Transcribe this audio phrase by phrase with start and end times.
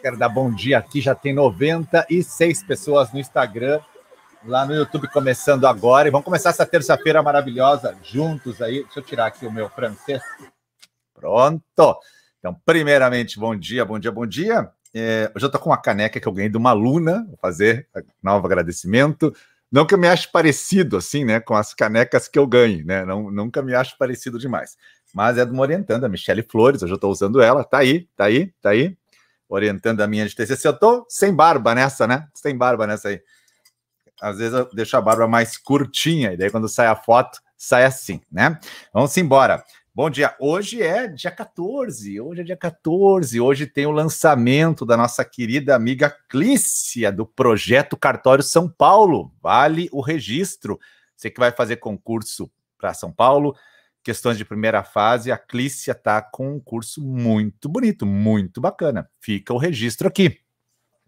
[0.00, 3.80] Quero dar bom dia aqui, já tem 96 pessoas no Instagram,
[4.46, 6.08] lá no YouTube começando agora.
[6.08, 8.82] E vamos começar essa terça-feira maravilhosa juntos aí.
[8.84, 10.22] Deixa eu tirar aqui o meu francês.
[11.12, 11.62] Pronto.
[12.38, 14.70] Então, primeiramente, bom dia, bom dia, bom dia.
[14.94, 17.86] É, hoje eu tô com uma caneca que eu ganhei de uma aluna, vou fazer
[18.22, 19.34] novo agradecimento.
[19.70, 23.04] Não que eu me ache parecido assim, né, com as canecas que eu ganho, né?
[23.04, 24.78] Não, nunca me acho parecido demais.
[25.14, 28.24] Mas é de uma orientanda, Michele Flores, hoje eu estou usando ela, tá aí, tá
[28.24, 28.96] aí, tá aí,
[29.50, 30.68] orientando a minha de TCC.
[30.68, 32.28] Eu tô sem barba nessa, né?
[32.32, 33.20] Sem barba nessa aí.
[34.22, 37.84] Às vezes eu deixo a barba mais curtinha, e daí quando sai a foto, sai
[37.84, 38.58] assim, né?
[38.94, 39.64] Vamos embora.
[39.92, 40.36] Bom dia.
[40.38, 42.20] Hoje é dia 14.
[42.20, 43.40] Hoje é dia 14.
[43.40, 49.32] Hoje tem o lançamento da nossa querida amiga Clícia, do projeto Cartório São Paulo.
[49.42, 50.78] Vale o registro.
[51.16, 52.48] Você que vai fazer concurso
[52.78, 53.54] para São Paulo,
[54.02, 59.08] questões de primeira fase, a Clícia está com um curso muito bonito, muito bacana.
[59.20, 60.40] Fica o registro aqui.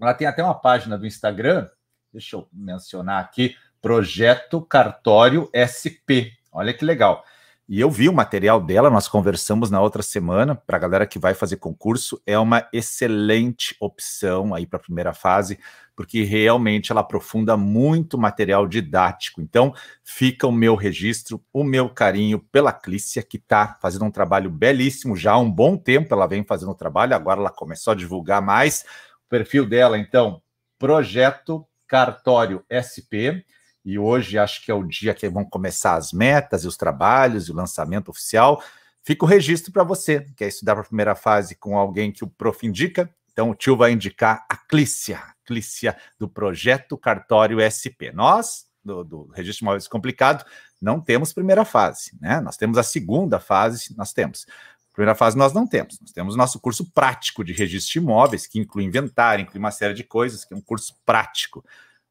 [0.01, 1.69] Ela tem até uma página do Instagram,
[2.13, 6.33] deixa eu mencionar aqui, Projeto Cartório SP.
[6.53, 7.25] Olha que legal.
[7.69, 11.19] E eu vi o material dela, nós conversamos na outra semana, para a galera que
[11.19, 15.59] vai fazer concurso, é uma excelente opção aí para a primeira fase,
[15.95, 19.41] porque realmente ela aprofunda muito material didático.
[19.41, 24.51] Então, fica o meu registro, o meu carinho pela Clícia, que está fazendo um trabalho
[24.51, 27.97] belíssimo já há um bom tempo, ela vem fazendo o trabalho, agora ela começou a
[27.97, 28.85] divulgar mais.
[29.25, 30.43] O perfil dela, então,
[30.79, 33.47] Projeto Cartório SP
[33.85, 37.49] e hoje acho que é o dia que vão começar as metas e os trabalhos
[37.49, 38.63] e o lançamento oficial.
[39.03, 42.29] Fica o registro para você, quer estudar para a primeira fase com alguém que o
[42.29, 43.13] prof indica.
[43.33, 48.13] Então o tio vai indicar a Clícia, Clícia do projeto Cartório SP.
[48.15, 50.45] Nós, do, do Registro Imóveis Complicado,
[50.81, 52.41] não temos primeira fase, né?
[52.41, 54.47] Nós temos a segunda fase, nós temos.
[54.93, 55.99] Primeira fase nós não temos.
[56.01, 59.95] Nós temos nosso curso prático de registro de imóveis, que inclui inventário, inclui uma série
[59.95, 61.65] de coisas, que é um curso prático.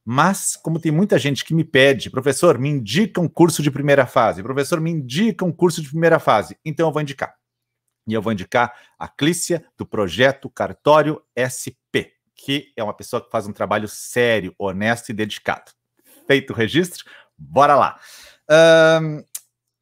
[0.04, 4.08] Mas, como tem muita gente que me pede, professor, me indica um curso de primeira
[4.08, 7.36] fase, professor, me indica um curso de primeira fase, então eu vou indicar.
[8.08, 13.30] E eu vou indicar a Clícia, do projeto Cartório SP, que é uma pessoa que
[13.30, 15.72] faz um trabalho sério, honesto e dedicado.
[16.26, 17.06] Feito o registro,
[17.38, 18.00] bora lá.
[18.50, 19.24] Um,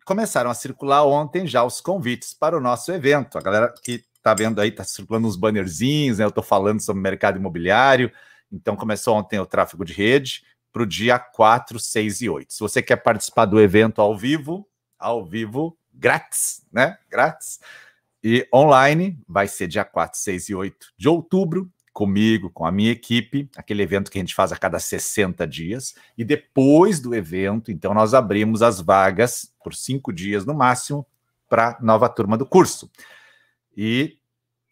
[0.05, 3.37] começaram a circular ontem já os convites para o nosso evento.
[3.37, 6.25] A galera que está vendo aí, está circulando uns bannerzinhos, né?
[6.25, 8.11] Eu estou falando sobre mercado imobiliário.
[8.51, 12.53] Então começou ontem o tráfego de rede para o dia 4, 6 e 8.
[12.53, 14.67] Se você quer participar do evento ao vivo,
[14.97, 16.97] ao vivo, grátis, né?
[17.09, 17.59] Grátis.
[18.23, 22.91] E online vai ser dia 4, 6 e 8 de outubro, comigo, com a minha
[22.91, 25.95] equipe, aquele evento que a gente faz a cada 60 dias.
[26.17, 31.05] E depois do evento, então, nós abrimos as vagas por cinco dias no máximo
[31.49, 32.89] para nova turma do curso.
[33.75, 34.18] E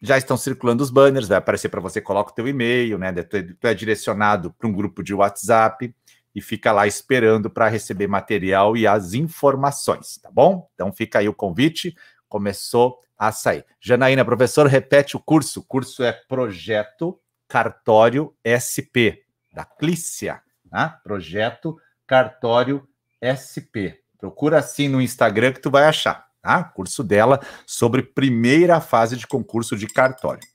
[0.00, 3.12] já estão circulando os banners, vai aparecer para você, coloca o teu e-mail, né?
[3.12, 5.92] Tu é, é direcionado para um grupo de WhatsApp
[6.34, 10.68] e fica lá esperando para receber material e as informações, tá bom?
[10.74, 11.96] Então fica aí o convite,
[12.28, 13.64] começou a sair.
[13.80, 15.60] Janaína, professor, repete o curso.
[15.60, 21.00] O curso é Projeto Cartório SP, da Clícia, tá?
[21.02, 21.76] Projeto
[22.06, 22.86] Cartório
[23.18, 23.98] SP.
[24.16, 26.62] Procura assim no Instagram que tu vai achar tá?
[26.64, 30.46] Curso dela sobre primeira fase de concurso de cartório.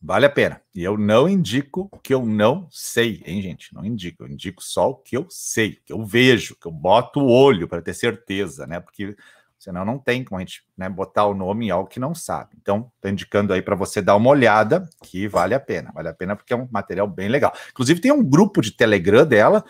[0.00, 0.60] Vale a pena.
[0.74, 3.74] E eu não indico o que eu não sei, hein, gente?
[3.74, 4.22] Não indico.
[4.22, 7.66] Eu indico só o que eu sei, que eu vejo, que eu boto o olho
[7.66, 8.78] para ter certeza, né?
[8.78, 9.16] Porque
[9.58, 12.50] senão não tem como a gente né, botar o nome em algo que não sabe.
[12.60, 15.90] Então, estou indicando aí para você dar uma olhada, que vale a pena.
[15.92, 17.52] Vale a pena porque é um material bem legal.
[17.70, 19.64] Inclusive, tem um grupo de Telegram dela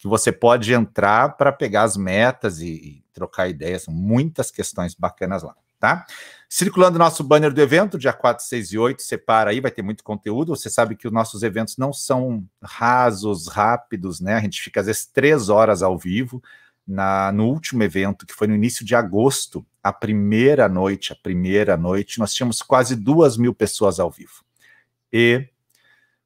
[0.00, 3.82] que você pode entrar para pegar as metas e, e, trocar ideias.
[3.82, 6.06] São muitas questões bacanas lá, tá?
[6.48, 10.02] Circulando nosso banner do evento, dia 4, 6 e 8, separa aí, vai ter muito
[10.02, 10.56] conteúdo.
[10.56, 14.36] Você sabe que os nossos eventos não são rasos, rápidos, né?
[14.36, 16.42] A gente fica às vezes três horas ao vivo.
[16.86, 21.76] Na, no último evento, que foi no início de agosto, a primeira noite, a primeira
[21.76, 24.42] noite, nós tínhamos quase duas mil pessoas ao vivo.
[25.12, 25.46] E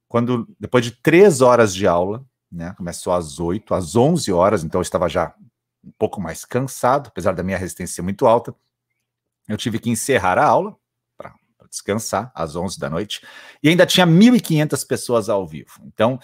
[0.08, 2.72] quando, depois de três horas de aula, né?
[2.76, 5.34] Começou às 8, às 11 horas, então eu estava já
[5.84, 8.54] um pouco mais cansado, apesar da minha resistência ser muito alta.
[9.48, 10.74] Eu tive que encerrar a aula
[11.16, 11.34] para
[11.68, 13.20] descansar às 11 da noite
[13.62, 15.82] e ainda tinha 1.500 pessoas ao vivo.
[15.84, 16.18] Então,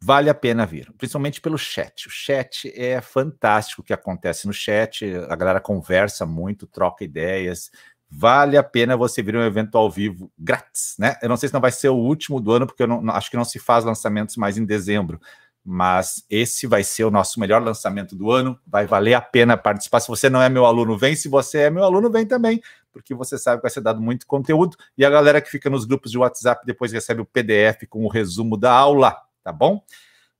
[0.00, 2.08] vale a pena vir, principalmente pelo chat.
[2.08, 7.70] O chat é fantástico o que acontece no chat, a galera conversa muito, troca ideias.
[8.10, 11.16] Vale a pena você vir um evento ao vivo grátis, né?
[11.20, 13.30] Eu não sei se não vai ser o último do ano, porque eu não, acho
[13.30, 15.20] que não se faz lançamentos mais em dezembro
[15.70, 18.58] mas esse vai ser o nosso melhor lançamento do ano.
[18.66, 20.00] Vai valer a pena participar.
[20.00, 21.14] Se você não é meu aluno, vem.
[21.14, 24.26] Se você é meu aluno, vem também, porque você sabe que vai ser dado muito
[24.26, 24.78] conteúdo.
[24.96, 28.08] E a galera que fica nos grupos de WhatsApp depois recebe o PDF com o
[28.08, 29.84] resumo da aula, tá bom?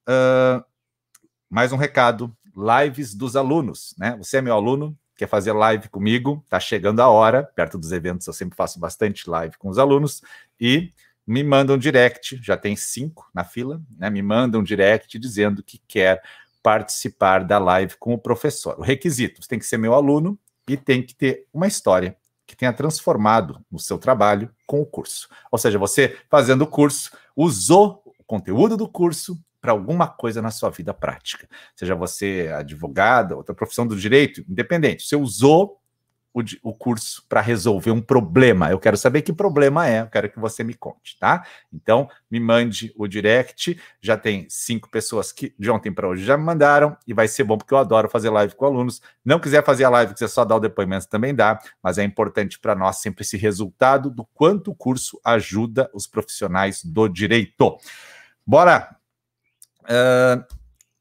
[0.09, 0.65] Uh,
[1.51, 4.17] mais um recado: lives dos alunos, né?
[4.17, 8.27] Você é meu aluno, quer fazer live comigo, tá chegando a hora, perto dos eventos
[8.27, 10.23] eu sempre faço bastante live com os alunos,
[10.59, 10.91] e
[11.29, 14.09] me manda um direct, já tem cinco na fila, né?
[14.09, 16.23] Me manda um direct dizendo que quer
[16.63, 18.79] participar da live com o professor.
[18.79, 22.17] O requisito, você tem que ser meu aluno e tem que ter uma história
[22.47, 25.29] que tenha transformado no seu trabalho com o curso.
[25.53, 30.51] Ou seja, você fazendo o curso, usou o conteúdo do curso para alguma coisa na
[30.51, 31.47] sua vida prática.
[31.77, 35.07] Seja você advogada, outra profissão do direito, independente.
[35.07, 35.78] Você usou
[36.41, 38.71] o, o curso para resolver um problema.
[38.71, 41.45] Eu quero saber que problema é, eu quero que você me conte, tá?
[41.73, 43.81] Então, me mande o direct.
[44.01, 47.45] Já tem cinco pessoas que de ontem para hoje já me mandaram e vai ser
[47.45, 49.01] bom porque eu adoro fazer live com alunos.
[49.25, 52.59] Não quiser fazer a live, quiser só dar o depoimento também dá, mas é importante
[52.59, 57.77] para nós sempre esse resultado do quanto o curso ajuda os profissionais do direito.
[58.47, 58.97] Bora!
[59.85, 60.58] Uh,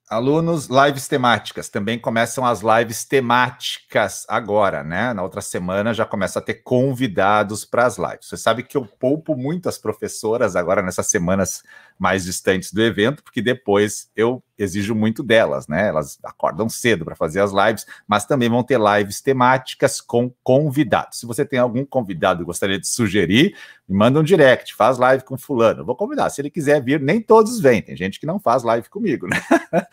[0.09, 1.67] Alunos, lives temáticas.
[1.67, 5.13] Também começam as lives temáticas agora, né?
[5.13, 8.27] Na outra semana já começa a ter convidados para as lives.
[8.29, 11.61] Você sabe que eu poupo muito as professoras agora nessas semanas
[11.97, 15.87] mais distantes do evento, porque depois eu exijo muito delas, né?
[15.87, 21.19] Elas acordam cedo para fazer as lives, mas também vão ter lives temáticas com convidados.
[21.19, 23.55] Se você tem algum convidado que gostaria de sugerir,
[23.87, 25.81] me manda um direct, faz live com fulano.
[25.81, 26.29] Eu vou convidar.
[26.29, 27.81] Se ele quiser vir, nem todos vêm.
[27.81, 29.37] Tem gente que não faz live comigo, né?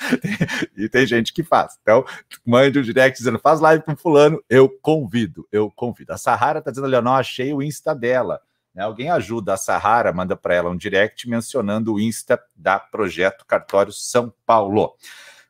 [0.77, 1.79] e tem gente que faz.
[1.83, 2.05] Então,
[2.45, 6.13] mande um direct dizendo, faz live com fulano, eu convido, eu convido.
[6.13, 8.41] A Sahara está dizendo ali, não achei o Insta dela.
[8.75, 8.83] Né?
[8.83, 13.93] Alguém ajuda a Sahara, manda para ela um direct mencionando o Insta da Projeto Cartório
[13.93, 14.95] São Paulo.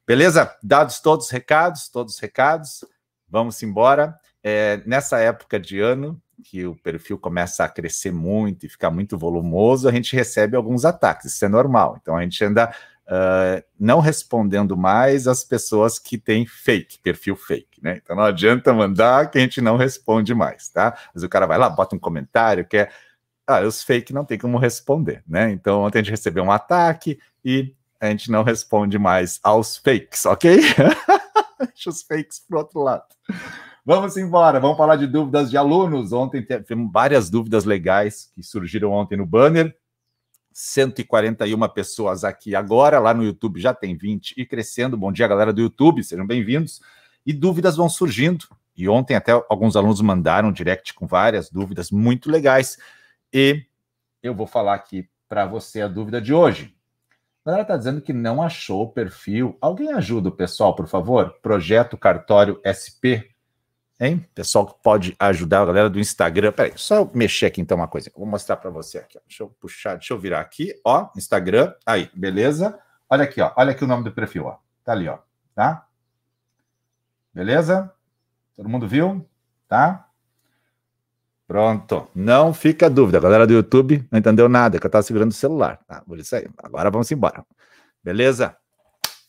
[0.07, 0.55] Beleza?
[0.63, 2.85] Dados todos os recados, todos os recados.
[3.29, 4.19] Vamos embora.
[4.43, 9.17] É, nessa época de ano, que o perfil começa a crescer muito e ficar muito
[9.17, 11.99] volumoso, a gente recebe alguns ataques, isso é normal.
[12.01, 12.75] Então a gente anda
[13.07, 17.99] uh, não respondendo mais as pessoas que têm fake, perfil fake, né?
[18.03, 20.97] Então não adianta mandar que a gente não responde mais, tá?
[21.15, 22.93] Mas o cara vai lá, bota um comentário, quer
[23.47, 25.51] ah, os fake não tem como responder, né?
[25.51, 30.27] Então ontem a gente recebeu um ataque e a gente não responde mais aos fakes,
[30.27, 30.61] ok?
[31.59, 33.05] Deixa os fakes pro outro lado.
[33.85, 36.13] Vamos embora, vamos falar de dúvidas de alunos.
[36.13, 39.75] Ontem tivemos várias dúvidas legais que surgiram ontem no banner.
[40.53, 44.97] 141 pessoas aqui agora, lá no YouTube já tem 20 e crescendo.
[44.97, 46.81] Bom dia, galera do YouTube, sejam bem-vindos.
[47.27, 48.47] E dúvidas vão surgindo.
[48.77, 52.79] E ontem até alguns alunos mandaram direct com várias dúvidas muito legais.
[53.37, 53.67] E
[54.23, 56.73] eu vou falar aqui para você a dúvida de hoje.
[57.45, 59.59] A galera está dizendo que não achou o perfil.
[59.61, 61.37] Alguém ajuda o pessoal, por favor?
[61.43, 63.35] Projeto Cartório SP.
[63.99, 64.25] Hein?
[64.37, 66.53] Pessoal que pode ajudar a galera do Instagram.
[66.53, 68.09] Peraí, só eu mexer aqui então uma coisa.
[68.17, 69.19] Vou mostrar para você aqui.
[69.27, 70.73] Deixa eu puxar, deixa eu virar aqui.
[70.85, 71.75] Ó, Instagram.
[71.85, 72.79] Aí, beleza?
[73.11, 73.53] Olha aqui, ó.
[73.57, 74.59] Olha aqui o nome do perfil, ó.
[74.85, 75.19] Tá ali, ó.
[75.57, 75.89] Tá?
[77.33, 77.93] Beleza?
[78.57, 79.29] Todo mundo viu?
[79.67, 80.09] Tá?
[81.47, 82.09] Pronto.
[82.15, 83.19] Não fica dúvida.
[83.19, 85.79] A galera do YouTube não entendeu nada, que eu estava segurando o celular.
[85.87, 86.49] Tá, por isso aí.
[86.63, 87.45] Agora vamos embora.
[88.03, 88.57] Beleza?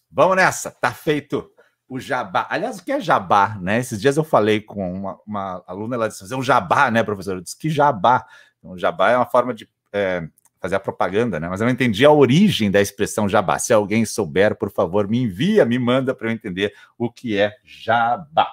[0.10, 0.72] Vamos nessa.
[0.72, 1.52] Tá feito
[1.88, 2.48] o jabá.
[2.50, 3.80] Aliás, o que é jabá, né?
[3.80, 7.36] Esses dias eu falei com uma, uma aluna, ela disse, fazer um jabá, né, professor?
[7.36, 8.26] Eu disse, que jabá?
[8.60, 10.28] Então, jabá é uma forma de é,
[10.60, 11.48] fazer a propaganda, né?
[11.48, 13.60] Mas eu não entendi a origem da expressão jabá.
[13.60, 17.56] Se alguém souber, por favor, me envia, me manda para eu entender o que é
[17.63, 18.48] jabá.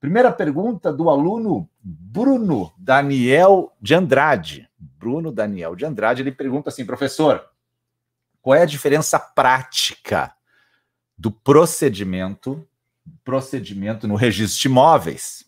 [0.00, 4.68] Primeira pergunta do aluno Bruno Daniel de Andrade.
[4.78, 7.44] Bruno Daniel de Andrade, ele pergunta assim, professor,
[8.40, 10.32] qual é a diferença prática
[11.16, 12.66] do procedimento,
[13.24, 15.44] procedimento no registro de imóveis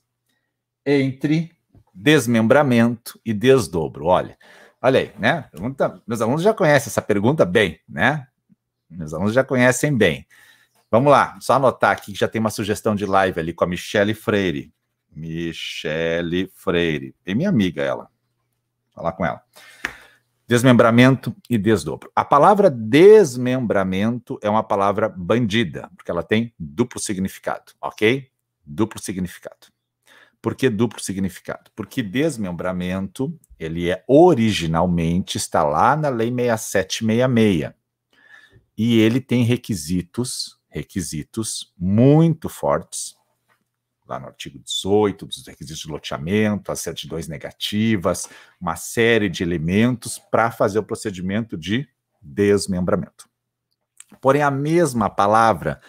[0.84, 1.52] entre
[1.94, 4.06] desmembramento e desdobro?
[4.06, 4.36] Olha,
[4.82, 5.42] olha aí, né?
[5.52, 8.26] Pergunta, meus alunos já conhecem essa pergunta bem, né?
[8.90, 10.26] Meus alunos já conhecem bem.
[10.90, 13.66] Vamos lá, só anotar aqui que já tem uma sugestão de live ali com a
[13.66, 14.72] Michele Freire.
[15.14, 17.14] Michele Freire.
[17.24, 18.10] É minha amiga ela.
[18.92, 19.40] Falar com ela.
[20.48, 22.10] Desmembramento e desdobro.
[22.14, 28.28] A palavra desmembramento é uma palavra bandida, porque ela tem duplo significado, ok?
[28.66, 29.68] Duplo significado.
[30.42, 31.70] Por que duplo significado?
[31.76, 37.72] Porque desmembramento, ele é originalmente, está lá na Lei 6766.
[38.76, 43.16] E ele tem requisitos requisitos muito fortes,
[44.06, 48.28] lá no artigo 18, dos requisitos de loteamento, as certidões negativas,
[48.60, 51.88] uma série de elementos para fazer o procedimento de
[52.20, 53.28] desmembramento.
[54.20, 55.80] Porém, a mesma palavra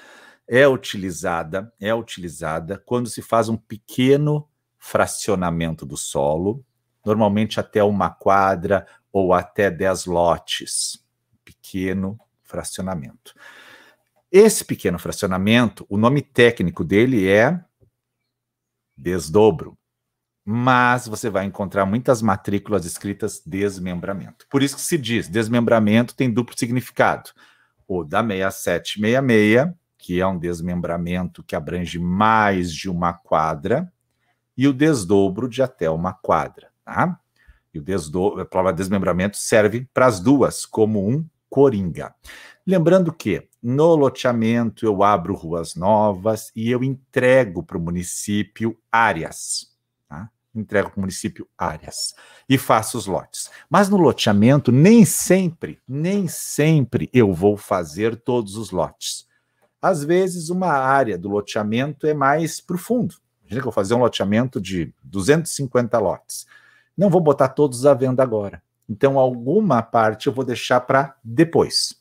[0.48, 4.48] é utilizada, é utilizada quando se faz um pequeno
[4.78, 6.64] fracionamento do solo,
[7.06, 11.04] normalmente até uma quadra ou até 10 lotes.
[11.44, 13.34] Pequeno fracionamento.
[14.32, 17.60] Esse pequeno fracionamento, o nome técnico dele é
[18.96, 19.78] desdobro,
[20.46, 24.48] mas você vai encontrar muitas matrículas escritas desmembramento.
[24.50, 27.32] Por isso que se diz, desmembramento tem duplo significado.
[27.86, 33.92] O da 6766, que é um desmembramento que abrange mais de uma quadra,
[34.56, 37.20] e o desdobro de até uma quadra, tá?
[37.74, 42.16] E o desdobro, a palavra desmembramento serve para as duas, como um coringa.
[42.66, 49.72] Lembrando que no loteamento eu abro ruas novas e eu entrego para o município áreas.
[50.08, 50.30] Tá?
[50.54, 52.14] Entrego para o município áreas
[52.48, 53.50] e faço os lotes.
[53.70, 59.28] Mas no loteamento, nem sempre, nem sempre eu vou fazer todos os lotes.
[59.82, 63.16] Às vezes, uma área do loteamento é mais profundo.
[63.42, 66.46] Imagina que eu vou fazer um loteamento de 250 lotes.
[66.96, 68.62] Não vou botar todos à venda agora.
[68.88, 72.01] Então, alguma parte eu vou deixar para depois.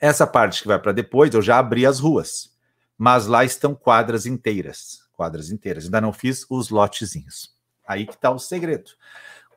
[0.00, 2.56] Essa parte que vai para depois, eu já abri as ruas,
[2.96, 5.84] mas lá estão quadras inteiras, quadras inteiras.
[5.84, 7.56] Ainda não fiz os lotezinhos.
[7.86, 8.90] Aí que está o segredo.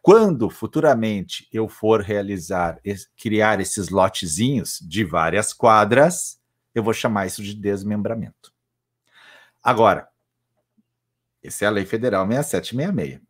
[0.01, 2.79] Quando futuramente eu for realizar,
[3.15, 6.39] criar esses lotezinhos de várias quadras,
[6.73, 8.51] eu vou chamar isso de desmembramento.
[9.61, 10.07] Agora,
[11.43, 13.21] essa é a Lei Federal 6766.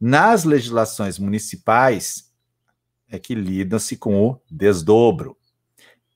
[0.00, 2.32] Nas legislações municipais
[3.08, 5.37] é que lidam-se com o desdobro.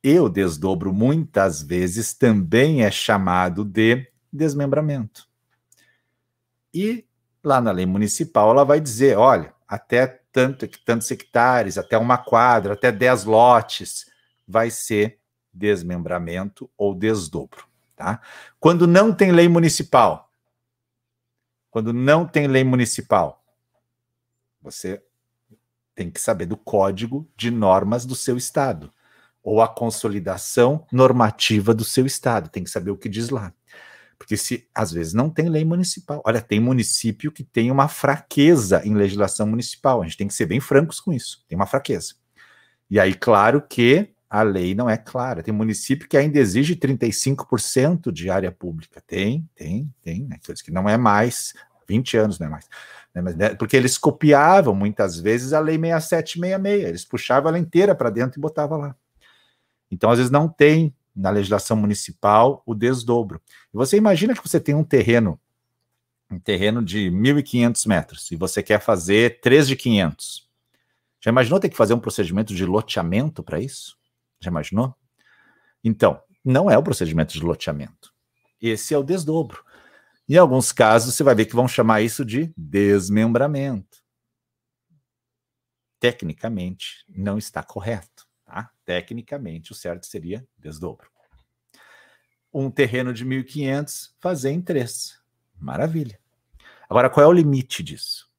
[0.02, 5.28] E o desdobro, muitas vezes, também é chamado de desmembramento.
[6.74, 7.06] E
[7.44, 12.72] lá na lei municipal, ela vai dizer: olha, até tanto, tantos hectares, até uma quadra,
[12.72, 14.10] até 10 lotes,
[14.48, 15.20] vai ser
[15.52, 17.64] desmembramento ou desdobro.
[17.94, 18.20] Tá?
[18.58, 20.32] Quando não tem lei municipal,
[21.70, 23.44] quando não tem lei municipal,
[24.60, 25.00] você
[25.94, 28.92] tem que saber do código de normas do seu estado
[29.42, 32.48] ou a consolidação normativa do seu estado.
[32.48, 33.52] Tem que saber o que diz lá.
[34.18, 36.22] Porque se às vezes não tem lei municipal.
[36.24, 40.00] Olha, tem município que tem uma fraqueza em legislação municipal.
[40.00, 41.44] A gente tem que ser bem francos com isso.
[41.48, 42.14] Tem uma fraqueza.
[42.88, 45.42] E aí, claro que a lei não é clara.
[45.42, 49.02] Tem município que ainda exige 35% de área pública.
[49.06, 50.24] Tem, tem, tem.
[50.24, 50.38] Né?
[50.64, 51.52] Que não é mais,
[51.88, 52.68] 20 anos não é mais.
[53.14, 53.22] Né?
[53.22, 53.48] Mas, né?
[53.56, 56.88] Porque eles copiavam muitas vezes a lei 6766.
[56.88, 58.96] Eles puxavam ela inteira para dentro e botavam lá.
[59.92, 63.42] Então, às vezes, não tem na legislação municipal o desdobro.
[63.70, 65.38] Você imagina que você tem um terreno,
[66.30, 70.48] um terreno de 1.500 metros, e você quer fazer 3 de 500.
[71.20, 73.98] Já imaginou ter que fazer um procedimento de loteamento para isso?
[74.40, 74.96] Já imaginou?
[75.84, 78.14] Então, não é o procedimento de loteamento.
[78.60, 79.62] Esse é o desdobro.
[80.26, 83.98] Em alguns casos, você vai ver que vão chamar isso de desmembramento.
[86.00, 88.31] Tecnicamente, não está correto.
[88.52, 88.70] Tá?
[88.84, 91.10] Tecnicamente, o certo seria desdobro.
[92.52, 95.18] Um terreno de 1.500, fazer em três.
[95.58, 96.20] Maravilha.
[96.86, 98.30] Agora, qual é o limite disso?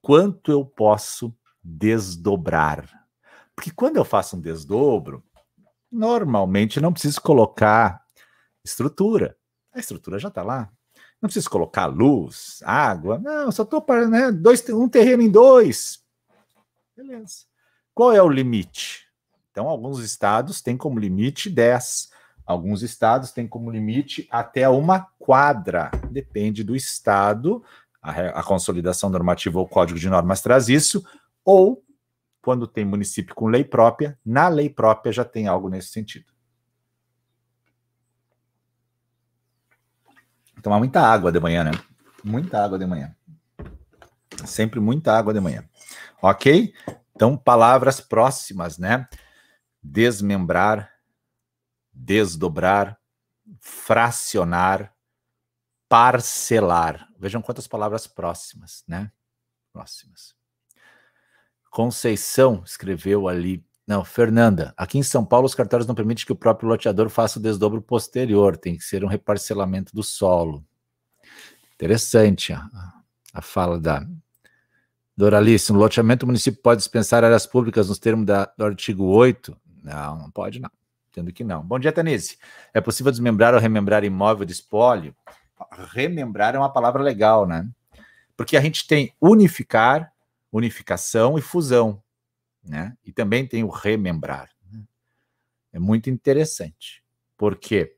[0.00, 3.08] Quanto eu posso desdobrar?
[3.56, 5.24] Porque quando eu faço um desdobro,
[5.90, 8.06] normalmente não preciso colocar
[8.64, 9.36] estrutura.
[9.72, 10.70] A estrutura já está lá.
[11.20, 13.18] Não preciso colocar luz, água.
[13.18, 16.04] Não, só estou para né, dois, um terreno em dois.
[16.96, 17.46] Beleza.
[17.92, 19.05] Qual é o limite?
[19.56, 22.10] Então, alguns estados têm como limite 10,
[22.44, 25.90] alguns estados têm como limite até uma quadra.
[26.10, 27.64] Depende do estado,
[28.02, 31.02] a, a consolidação normativa ou código de normas traz isso,
[31.42, 31.82] ou
[32.42, 36.26] quando tem município com lei própria, na lei própria já tem algo nesse sentido.
[40.62, 41.70] Tomar muita água de manhã, né?
[42.22, 43.16] Muita água de manhã.
[44.44, 45.64] Sempre muita água de manhã.
[46.20, 46.74] Ok?
[47.14, 49.08] Então, palavras próximas, né?
[49.86, 50.92] Desmembrar,
[51.92, 52.98] desdobrar,
[53.60, 54.92] fracionar,
[55.88, 57.08] parcelar.
[57.18, 59.10] Vejam quantas palavras próximas, né?
[59.72, 60.34] Próximas.
[61.70, 63.64] Conceição escreveu ali.
[63.86, 67.38] Não, Fernanda, aqui em São Paulo os cartórios não permitem que o próprio loteador faça
[67.38, 70.66] o desdobro posterior, tem que ser um reparcelamento do solo.
[71.74, 72.68] Interessante a,
[73.32, 74.04] a fala da
[75.16, 75.72] Doralice.
[75.72, 80.18] No loteamento, o município pode dispensar áreas públicas nos termos da, do artigo 8 não,
[80.18, 80.70] não pode não.
[81.10, 81.62] Entendo que não.
[81.62, 82.36] Bom dia, Tanise.
[82.74, 85.14] É possível desmembrar ou remembrar imóvel de espólio?
[85.92, 87.66] Remembrar é uma palavra legal, né?
[88.36, 90.12] Porque a gente tem unificar,
[90.52, 92.02] unificação e fusão,
[92.62, 92.96] né?
[93.04, 94.50] E também tem o remembrar.
[94.70, 94.82] Né?
[95.72, 97.02] É muito interessante,
[97.36, 97.96] porque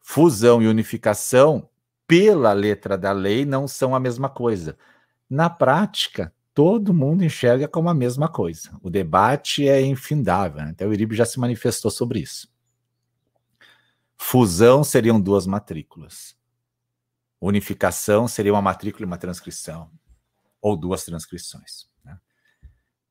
[0.00, 1.68] fusão e unificação
[2.06, 4.78] pela letra da lei não são a mesma coisa.
[5.28, 8.70] Na prática, todo mundo enxerga como a mesma coisa.
[8.80, 10.62] O debate é infindável.
[10.62, 10.70] Né?
[10.70, 12.48] Então, o Iribe já se manifestou sobre isso.
[14.16, 16.36] Fusão seriam duas matrículas.
[17.40, 19.90] Unificação seria uma matrícula e uma transcrição,
[20.62, 21.88] ou duas transcrições.
[22.02, 22.16] Né?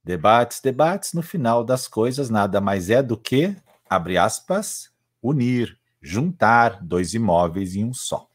[0.04, 3.56] Debates, debates, no final das coisas, nada mais é do que,
[3.88, 8.28] abre aspas, unir, juntar dois imóveis em um só.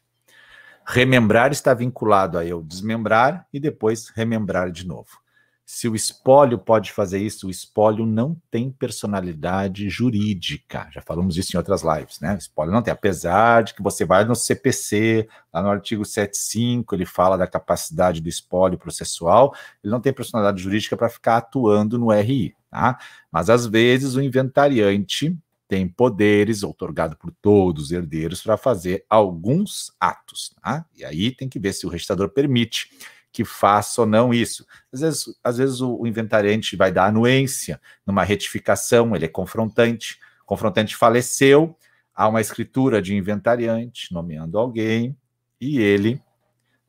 [0.91, 5.19] Remembrar está vinculado a eu desmembrar e depois remembrar de novo.
[5.63, 10.89] Se o espólio pode fazer isso, o espólio não tem personalidade jurídica.
[10.91, 12.33] Já falamos isso em outras lives, né?
[12.33, 16.95] O espólio não tem, apesar de que você vai no CPC, lá no artigo 75,
[16.95, 19.53] ele fala da capacidade do espólio processual,
[19.83, 22.97] ele não tem personalidade jurídica para ficar atuando no RI, tá?
[23.31, 25.37] Mas às vezes o inventariante
[25.69, 30.83] tem poderes outorgado por todos os herdeiros para fazer alguns atos, tá?
[30.97, 32.89] E aí tem que ver se o registrador permite
[33.31, 34.65] que faça ou não isso.
[34.91, 40.19] Às vezes, às vezes o, inventariante vai dar anuência numa retificação, ele é confrontante.
[40.41, 41.77] O confrontante faleceu,
[42.15, 45.15] há uma escritura de inventariante nomeando alguém
[45.61, 46.19] e ele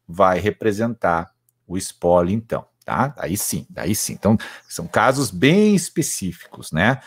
[0.09, 1.35] vai representar
[1.67, 3.15] o espólio, então, tá?
[3.19, 4.15] Aí sim, daí sim.
[4.15, 6.99] Então, são casos bem específicos, né?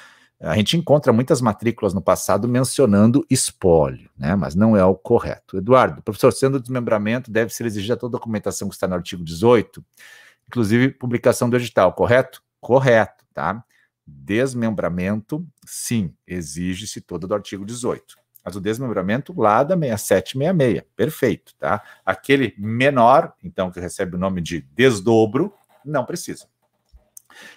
[0.46, 4.36] A gente encontra muitas matrículas no passado mencionando espólio, né?
[4.36, 5.56] mas não é o correto.
[5.56, 9.84] Eduardo, professor, sendo desmembramento, deve ser exigida toda a documentação que está no artigo 18,
[10.46, 12.44] inclusive publicação digital, correto?
[12.60, 13.64] Correto, tá?
[14.06, 18.18] Desmembramento, sim, exige-se toda do artigo 18.
[18.44, 21.82] Mas o desmembramento lá da 6766, perfeito, tá?
[22.06, 25.54] Aquele menor, então, que recebe o nome de desdobro,
[25.86, 26.48] não precisa.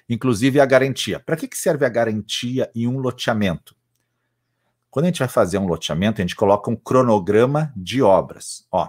[0.09, 1.21] Inclusive a garantia.
[1.21, 3.75] Para que, que serve a garantia em um loteamento?
[4.91, 8.67] Quando a gente vai fazer um loteamento, a gente coloca um cronograma de obras.
[8.73, 8.89] Ó,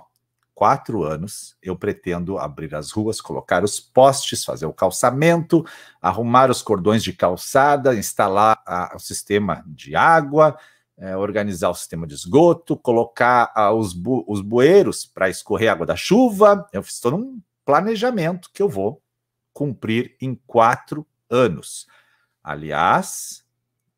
[0.56, 5.65] quatro anos eu pretendo abrir as ruas, colocar os postes, fazer o calçamento,
[6.01, 10.58] arrumar os cordões de calçada, instalar a, o sistema de água,
[10.98, 15.86] é, organizar o sistema de esgoto, colocar a, os, bu, os bueiros para escorrer água
[15.86, 16.67] da chuva.
[16.73, 19.00] Eu estou num planejamento que eu vou
[19.58, 21.88] cumprir em quatro anos.
[22.43, 23.43] Aliás,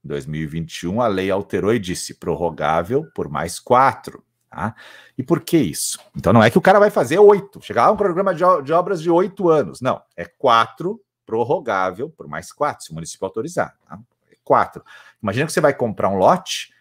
[0.05, 4.23] em 2021 a lei alterou e disse prorrogável por mais quatro.
[4.49, 4.73] Tá?
[5.17, 5.99] E por que isso?
[6.15, 8.71] Então não é que o cara vai fazer oito, chegar a um programa de, de
[8.71, 9.81] obras de oito anos.
[9.81, 13.75] Não, é quatro prorrogável por mais quatro, se o município autorizar.
[13.85, 13.99] Tá?
[14.31, 14.81] É quatro.
[15.21, 16.73] Imagina que você vai comprar um lote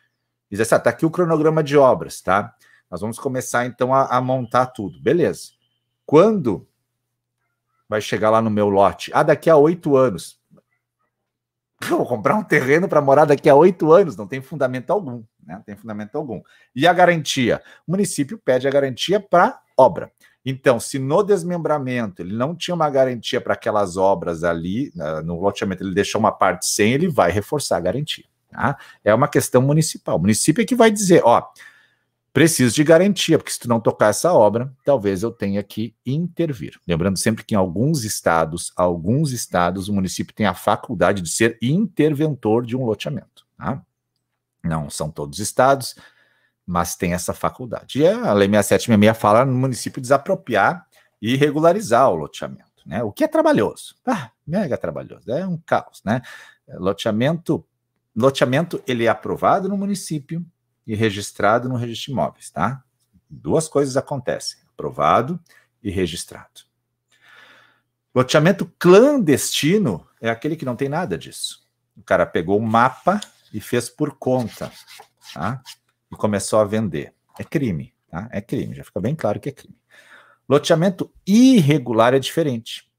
[0.49, 2.55] e diz assim: ah, tá aqui o cronograma de obras, tá?
[2.89, 5.03] Nós vamos começar então a, a montar tudo.
[5.03, 5.51] Beleza.
[6.07, 6.68] Quando
[7.89, 9.11] vai chegar lá no meu lote.
[9.15, 10.39] Ah, daqui a oito anos.
[11.89, 15.55] vou comprar um terreno para morar daqui a oito anos, não tem fundamento algum, né?
[15.55, 16.43] Não tem fundamento algum.
[16.75, 17.63] E a garantia?
[17.87, 20.13] O município pede a garantia para obra.
[20.45, 24.91] Então, se no desmembramento ele não tinha uma garantia para aquelas obras ali,
[25.25, 28.25] no loteamento ele deixou uma parte sem, ele vai reforçar a garantia.
[28.51, 28.79] Tá?
[29.05, 30.17] É uma questão municipal.
[30.17, 31.43] O município é que vai dizer, ó,
[32.33, 36.79] Preciso de garantia, porque se tu não tocar essa obra, talvez eu tenha que intervir.
[36.87, 41.59] Lembrando sempre que em alguns estados, alguns estados, o município tem a faculdade de ser
[41.61, 43.47] interventor de um loteamento.
[43.57, 43.83] Tá?
[44.63, 45.97] Não são todos os estados,
[46.67, 47.99] mas tem essa faculdade.
[47.99, 50.87] E a Lei 6766 fala no município desapropriar
[51.21, 53.03] e regularizar o loteamento, né?
[53.03, 53.97] O que é trabalhoso.
[54.07, 56.21] Ah, mega trabalhoso, é um caos, né?
[56.75, 57.65] Loteamento,
[58.15, 60.45] loteamento ele é aprovado no município,
[60.89, 62.83] e registrado no registro de imóveis, tá?
[63.29, 65.39] Duas coisas acontecem: aprovado
[65.83, 66.67] e registrado.
[68.15, 71.69] Loteamento clandestino é aquele que não tem nada disso.
[71.95, 73.21] O cara pegou o mapa
[73.53, 74.73] e fez por conta,
[75.35, 75.63] tá?
[76.11, 77.13] E começou a vender.
[77.39, 78.29] É crime, tá?
[78.33, 79.77] É crime, já fica bem claro que é crime.
[80.49, 82.91] Loteamento irregular é diferente.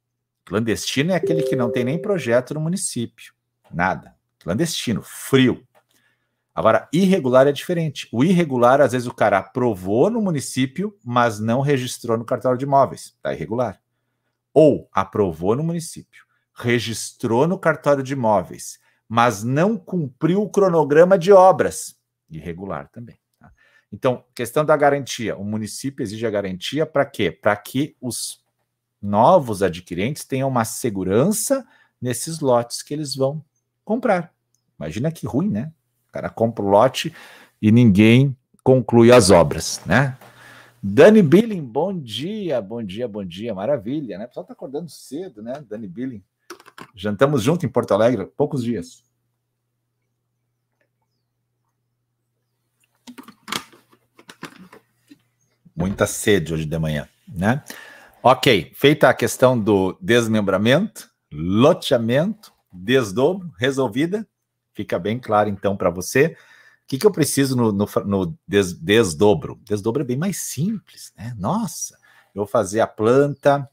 [0.45, 3.34] Clandestino é aquele que não tem nem projeto no município.
[3.71, 4.15] Nada.
[4.39, 5.67] Clandestino, frio.
[6.60, 8.10] Agora, irregular é diferente.
[8.12, 12.65] O irregular, às vezes, o cara aprovou no município, mas não registrou no cartório de
[12.65, 13.13] imóveis.
[13.15, 13.82] Está irregular.
[14.54, 21.32] Ou aprovou no município, registrou no cartório de imóveis, mas não cumpriu o cronograma de
[21.32, 21.95] obras.
[22.30, 23.17] Irregular também.
[23.39, 23.54] Tá?
[23.89, 25.38] Então, questão da garantia.
[25.38, 27.32] O município exige a garantia para quê?
[27.32, 28.43] Para que os
[29.02, 31.65] novos adquirentes tenham uma segurança
[32.02, 33.41] nesses lotes que eles vão
[33.86, 34.34] comprar.
[34.78, 35.72] Imagina que ruim, né?
[36.10, 37.13] O cara compra o lote
[37.62, 40.17] e ninguém conclui as obras, né?
[40.82, 44.26] Dani Billing, bom dia, bom dia, bom dia, maravilha, né?
[44.26, 45.63] O pessoal tá acordando cedo, né?
[45.69, 46.24] Dani Billing.
[46.95, 49.04] Jantamos junto em Porto Alegre, poucos dias.
[55.76, 57.63] Muita sede hoje de manhã, né?
[58.24, 64.28] Ok, feita a questão do desmembramento, loteamento, desdobro, resolvida.
[64.80, 66.28] Fica bem claro então para você.
[66.28, 69.60] O que, que eu preciso no, no, no des, desdobro?
[69.65, 71.36] Desdobro é bem mais simples, né?
[71.38, 71.96] Nossa,
[72.34, 73.70] eu vou fazer a planta,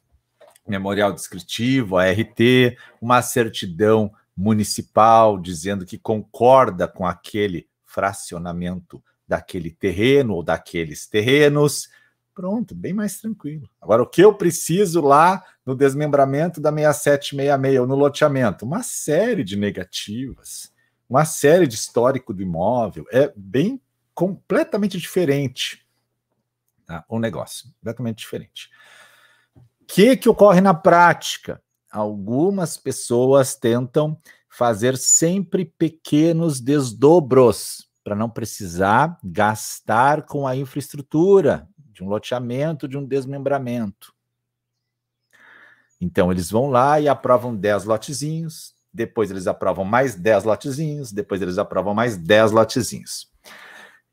[0.67, 10.35] memorial descritivo, a RT, uma certidão municipal dizendo que concorda com aquele fracionamento daquele terreno
[10.35, 11.89] ou daqueles terrenos.
[12.35, 13.71] Pronto, bem mais tranquilo.
[13.81, 18.67] Agora, o que eu preciso lá no desmembramento da 6766 ou no loteamento?
[18.67, 20.71] Uma série de negativas,
[21.09, 23.07] uma série de histórico do imóvel.
[23.11, 23.81] É bem
[24.15, 25.87] completamente diferente
[26.87, 27.05] tá?
[27.09, 28.71] o negócio, completamente diferente.
[29.55, 31.63] O que, que ocorre na prática?
[31.91, 42.05] Algumas pessoas tentam fazer sempre pequenos desdobros para não precisar gastar com a infraestrutura de
[42.05, 44.15] um loteamento, de um desmembramento.
[46.01, 51.43] Então, eles vão lá e aprovam 10 lotezinhos, depois eles aprovam mais 10 lotezinhos, depois
[51.43, 53.31] eles aprovam mais 10 lotezinhos.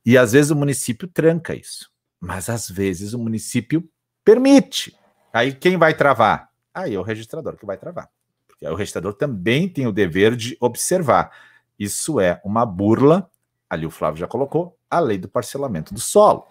[0.06, 3.90] E às vezes o município tranca isso, mas às vezes o município
[4.24, 4.96] permite.
[5.34, 6.50] Aí quem vai travar?
[6.74, 8.10] Aí é o registrador que vai travar.
[8.48, 11.32] Porque o registrador também tem o dever de observar.
[11.80, 13.30] Isso é uma burla
[13.74, 16.46] ali o Flávio já colocou, a lei do parcelamento do solo.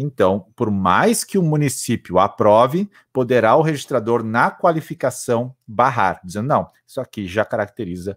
[0.00, 6.70] Então, por mais que o município aprove, poderá o registrador, na qualificação, barrar, dizendo: não,
[6.86, 8.16] isso aqui já caracteriza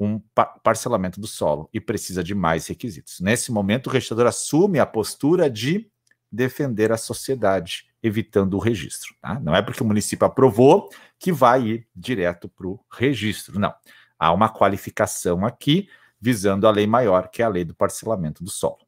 [0.00, 0.18] um
[0.62, 3.20] parcelamento do solo e precisa de mais requisitos.
[3.20, 5.88] Nesse momento, o registrador assume a postura de
[6.32, 9.14] defender a sociedade, evitando o registro.
[9.20, 9.38] Tá?
[9.38, 10.88] Não é porque o município aprovou
[11.18, 13.58] que vai ir direto para o registro.
[13.58, 13.72] Não.
[14.18, 15.88] Há uma qualificação aqui
[16.20, 18.84] visando a lei maior, que é a lei do parcelamento do solo.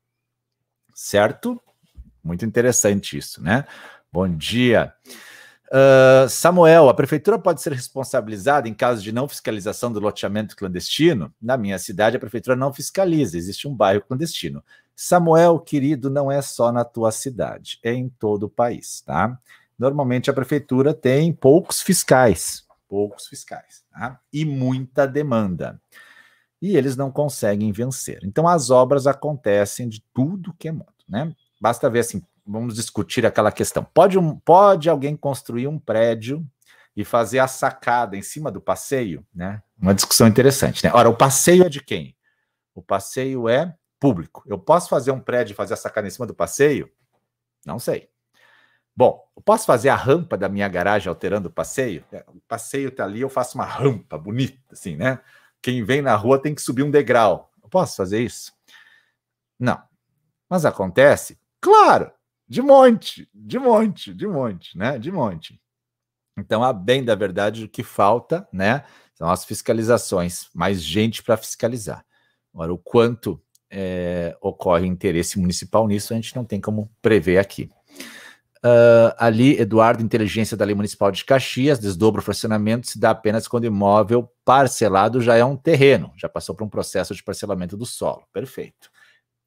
[0.92, 1.60] Certo?
[2.26, 3.64] Muito interessante isso, né?
[4.12, 4.92] Bom dia.
[5.68, 11.32] Uh, Samuel, a prefeitura pode ser responsabilizada em caso de não fiscalização do loteamento clandestino?
[11.40, 14.62] Na minha cidade, a prefeitura não fiscaliza, existe um bairro clandestino.
[14.94, 19.38] Samuel, querido, não é só na tua cidade, é em todo o país, tá?
[19.78, 24.18] Normalmente a prefeitura tem poucos fiscais, poucos fiscais, tá?
[24.32, 25.80] E muita demanda
[26.60, 28.18] e eles não conseguem vencer.
[28.24, 31.32] Então as obras acontecem de tudo que é modo, né?
[31.60, 33.84] Basta ver assim, vamos discutir aquela questão.
[33.84, 36.46] Pode, um, pode alguém construir um prédio
[36.96, 39.62] e fazer a sacada em cima do passeio, né?
[39.78, 40.90] Uma discussão interessante, né?
[40.94, 42.16] Ora, o passeio é de quem?
[42.74, 44.42] O passeio é público.
[44.46, 46.90] Eu posso fazer um prédio e fazer a sacada em cima do passeio?
[47.64, 48.08] Não sei.
[48.94, 52.04] Bom, eu posso fazer a rampa da minha garagem alterando o passeio?
[52.10, 55.20] É, o passeio tá ali, eu faço uma rampa bonita, assim, né?
[55.66, 57.50] quem vem na rua tem que subir um degrau.
[57.60, 58.52] Eu posso fazer isso?
[59.58, 59.82] Não.
[60.48, 61.36] Mas acontece?
[61.60, 62.10] Claro,
[62.48, 64.98] de monte, de monte, de monte, né?
[64.98, 65.60] De monte.
[66.38, 68.84] Então, a bem da verdade, o que falta, né?
[69.14, 72.04] São as fiscalizações, mais gente para fiscalizar.
[72.52, 73.40] Agora, o quanto
[73.70, 77.70] é, ocorre interesse municipal nisso, a gente não tem como prever aqui.
[78.58, 83.46] Uh, ali, Eduardo, inteligência da Lei Municipal de Caxias, desdobra o fracionamento se dá apenas
[83.46, 87.86] quando imóvel parcelado já é um terreno, já passou por um processo de parcelamento do
[87.86, 88.24] solo.
[88.32, 88.90] Perfeito.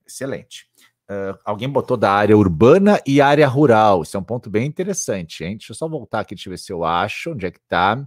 [0.08, 0.68] Excelente.
[1.10, 4.04] Uh, alguém botou da área urbana e área rural.
[4.04, 5.58] Isso é um ponto bem interessante, hein?
[5.58, 8.06] Deixa eu só voltar aqui, deixa eu ver se eu acho onde é que está.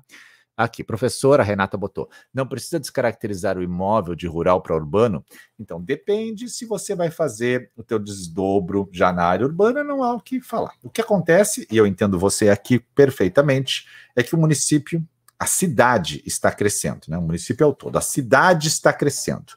[0.56, 2.08] Aqui, professora Renata botou.
[2.32, 5.24] Não precisa descaracterizar o imóvel de rural para urbano?
[5.58, 10.14] Então, depende se você vai fazer o teu desdobro já na área urbana, não há
[10.14, 10.74] o que falar.
[10.80, 15.02] O que acontece, e eu entendo você aqui perfeitamente, é que o município,
[15.38, 17.18] a cidade está crescendo, né?
[17.18, 19.54] O município é o todo, a cidade está crescendo.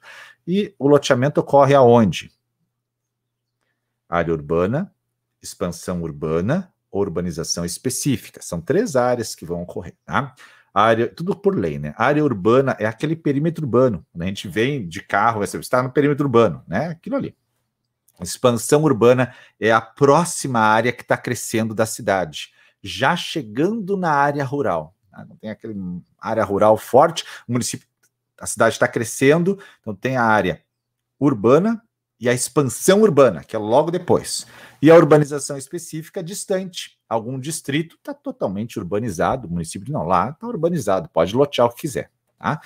[0.47, 2.31] E o loteamento ocorre aonde?
[4.15, 4.93] Área urbana,
[5.41, 8.41] expansão urbana, urbanização específica.
[8.41, 10.36] São três áreas que vão ocorrer, tá?
[10.75, 11.93] área, tudo por lei, né?
[11.97, 14.06] Área urbana é aquele perímetro urbano.
[14.13, 14.25] Né?
[14.25, 16.88] A gente vem de carro, você está no perímetro urbano, né?
[16.88, 17.36] Aquilo ali.
[18.21, 24.43] Expansão urbana é a próxima área que está crescendo da cidade, já chegando na área
[24.43, 24.93] rural.
[25.12, 25.25] Tá?
[25.25, 25.75] Não tem aquele
[26.19, 27.88] área rural forte, o município,
[28.39, 30.62] a cidade está crescendo, então tem a área
[31.19, 31.82] urbana
[32.25, 34.47] e a expansão urbana, que é logo depois.
[34.81, 36.97] E a urbanização específica distante.
[37.07, 42.09] Algum distrito está totalmente urbanizado, município não, lá está urbanizado, pode lotear o que quiser.
[42.39, 42.59] Tá?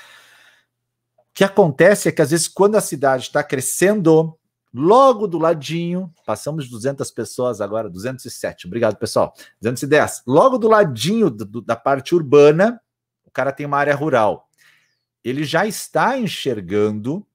[1.17, 4.33] O que acontece é que, às vezes, quando a cidade está crescendo,
[4.73, 11.29] logo do ladinho, passamos de 200 pessoas agora, 207, obrigado pessoal, 210, logo do ladinho
[11.29, 12.79] do, do, da parte urbana,
[13.25, 14.47] o cara tem uma área rural.
[15.21, 17.27] Ele já está enxergando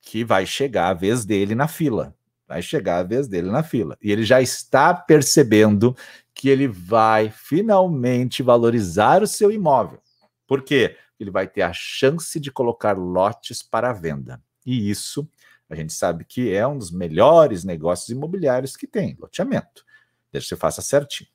[0.00, 2.14] que vai chegar a vez dele na fila.
[2.48, 3.96] vai chegar a vez dele na fila.
[4.02, 5.96] E ele já está percebendo
[6.34, 10.00] que ele vai finalmente valorizar o seu imóvel.
[10.48, 10.96] Por quê?
[11.18, 14.42] Ele vai ter a chance de colocar lotes para venda.
[14.66, 15.28] E isso
[15.68, 19.84] a gente sabe que é um dos melhores negócios imobiliários que tem, loteamento.
[20.32, 21.30] Deixa que você faça certinho.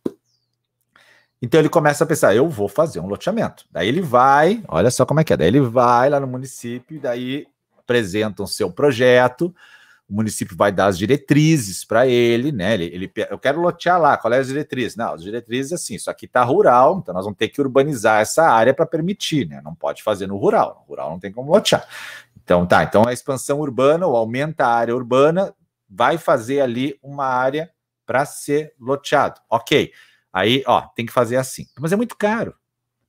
[1.42, 3.66] Então ele começa a pensar, eu vou fazer um loteamento.
[3.72, 6.98] Daí ele vai, olha só como é que é, daí ele vai lá no município,
[6.98, 7.48] e daí
[7.86, 9.54] apresenta o seu projeto,
[10.08, 12.74] o município vai dar as diretrizes para ele, né?
[12.76, 14.96] Ele, ele, eu quero lotear lá, qual é as diretrizes?
[14.96, 18.44] Não, as diretrizes assim, isso aqui está rural, então nós vamos ter que urbanizar essa
[18.44, 19.62] área para permitir, né?
[19.64, 21.88] Não pode fazer no rural, no rural não tem como lotear.
[22.44, 25.54] Então tá, então a expansão urbana ou aumenta a área urbana
[25.90, 27.72] vai fazer ali uma área
[28.06, 29.42] para ser loteado.
[29.50, 29.92] Ok.
[30.32, 31.66] Aí, ó, tem que fazer assim.
[31.80, 32.54] Mas é muito caro.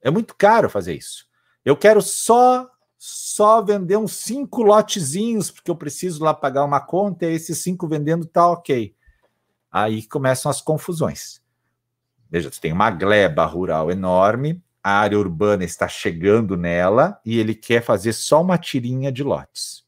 [0.01, 1.27] É muito caro fazer isso.
[1.65, 7.27] Eu quero só só vender uns cinco lotezinhos, porque eu preciso lá pagar uma conta,
[7.27, 8.95] e esses cinco vendendo tá ok.
[9.71, 11.41] Aí começam as confusões.
[12.31, 17.55] Veja, você tem uma gleba rural enorme, a área urbana está chegando nela e ele
[17.55, 19.85] quer fazer só uma tirinha de lotes.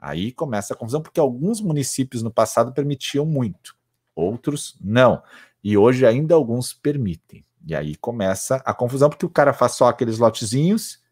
[0.00, 3.76] Aí começa a confusão, porque alguns municípios no passado permitiam muito,
[4.14, 5.22] outros não.
[5.62, 7.44] E hoje ainda alguns permitem.
[7.66, 11.03] E aí começa a confusão, porque o cara faz só aqueles lotezinhos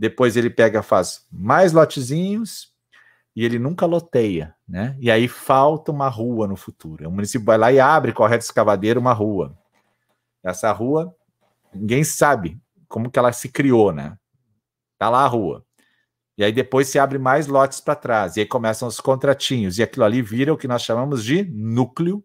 [0.00, 2.72] depois ele pega, faz mais lotezinhos
[3.36, 4.96] e ele nunca loteia, né?
[4.98, 7.06] E aí falta uma rua no futuro.
[7.06, 9.54] O município vai lá e abre com a reta escavadeira uma rua.
[10.42, 11.14] Essa rua,
[11.74, 12.58] ninguém sabe
[12.88, 14.16] como que ela se criou, né?
[14.98, 15.62] Tá lá a rua.
[16.38, 18.38] E aí depois se abre mais lotes para trás.
[18.38, 19.78] E aí começam os contratinhos.
[19.78, 22.24] E aquilo ali vira o que nós chamamos de núcleo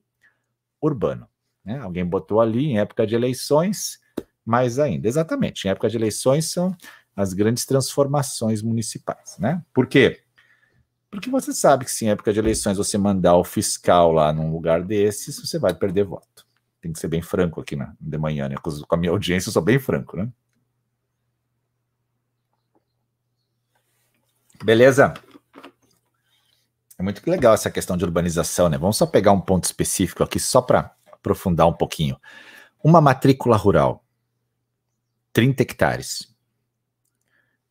[0.82, 1.28] urbano.
[1.66, 1.78] Né?
[1.80, 4.00] Alguém botou ali em época de eleições,
[4.46, 5.10] mais ainda.
[5.10, 5.68] Exatamente.
[5.68, 6.74] Em época de eleições são
[7.15, 9.63] as grandes transformações municipais, né?
[9.73, 10.21] Por quê?
[11.10, 14.51] Porque você sabe que se em época de eleições você mandar o fiscal lá num
[14.51, 16.45] lugar desses, você vai perder voto.
[16.82, 18.56] Tem que ser bem franco aqui na, de manhã, né?
[18.58, 20.30] Com a minha audiência eu sou bem franco, né?
[24.62, 25.13] Beleza?
[26.97, 28.78] É muito legal essa questão de urbanização, né?
[28.78, 32.19] Vamos só pegar um ponto específico aqui, só para aprofundar um pouquinho.
[32.84, 34.04] Uma matrícula rural,
[35.32, 36.35] 30 hectares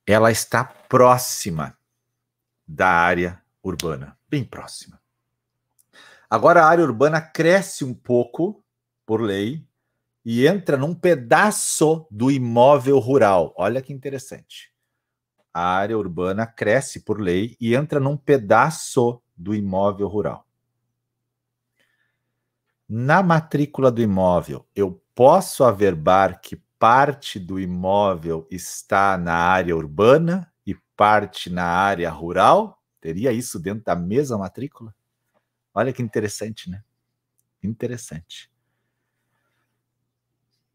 [0.07, 1.77] ela está próxima
[2.67, 5.01] da área urbana, bem próxima.
[6.29, 8.63] Agora a área urbana cresce um pouco
[9.07, 9.67] por lei
[10.25, 13.55] e entra num pedaço do imóvel rural.
[13.57, 14.73] Olha que interessante.
[15.53, 20.47] A área urbana cresce por lei e entra num pedaço do imóvel rural.
[22.89, 30.53] Na matrícula do imóvel, eu posso averbar que parte do imóvel está na área urbana
[30.67, 32.83] e parte na área rural?
[33.01, 34.95] Teria isso dentro da mesma matrícula?
[35.75, 36.83] Olha que interessante, né?
[37.63, 38.51] Interessante.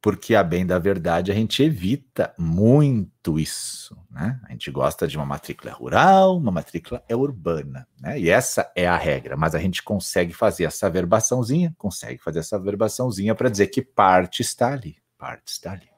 [0.02, 4.40] Porque, a bem da verdade, a gente evita muito isso, né?
[4.46, 8.18] A gente gosta de uma matrícula rural, uma matrícula é urbana, né?
[8.18, 12.58] E essa é a regra, mas a gente consegue fazer essa verbaçãozinha, consegue fazer essa
[12.58, 15.90] verbaçãozinha para dizer que parte está ali, parte está ali.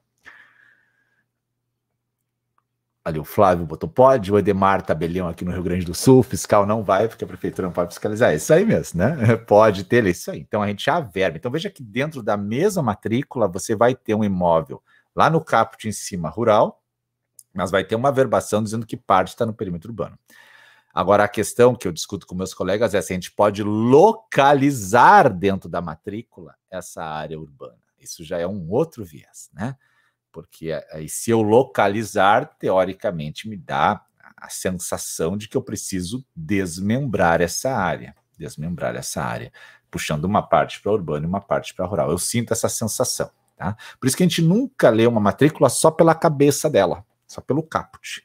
[3.03, 6.67] Ali o Flávio botou pode, o Edemar Tabelião aqui no Rio Grande do Sul, fiscal
[6.67, 8.31] não vai, porque a prefeitura não pode fiscalizar.
[8.31, 9.37] É isso aí mesmo, né?
[9.47, 10.39] Pode ter, é isso aí.
[10.39, 11.35] Então a gente averba.
[11.35, 14.83] Então veja que dentro da mesma matrícula você vai ter um imóvel
[15.15, 16.79] lá no caput em cima rural,
[17.51, 20.17] mas vai ter uma verbação dizendo que parte está no perímetro urbano.
[20.93, 25.29] Agora, a questão que eu discuto com meus colegas é se a gente pode localizar
[25.29, 27.90] dentro da matrícula essa área urbana.
[28.01, 29.75] Isso já é um outro viés, né?
[30.31, 34.01] porque aí se eu localizar, teoricamente me dá
[34.37, 39.51] a sensação de que eu preciso desmembrar essa área, desmembrar essa área,
[39.89, 42.09] puxando uma parte para urbano e uma parte para rural.
[42.09, 43.75] Eu sinto essa sensação, tá?
[43.99, 47.61] Por isso que a gente nunca lê uma matrícula só pela cabeça dela, só pelo
[47.61, 48.23] caput,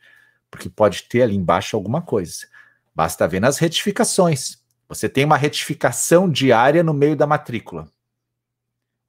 [0.50, 2.46] porque pode ter ali embaixo alguma coisa.
[2.94, 4.64] Basta ver nas retificações.
[4.88, 7.90] Você tem uma retificação diária no meio da matrícula.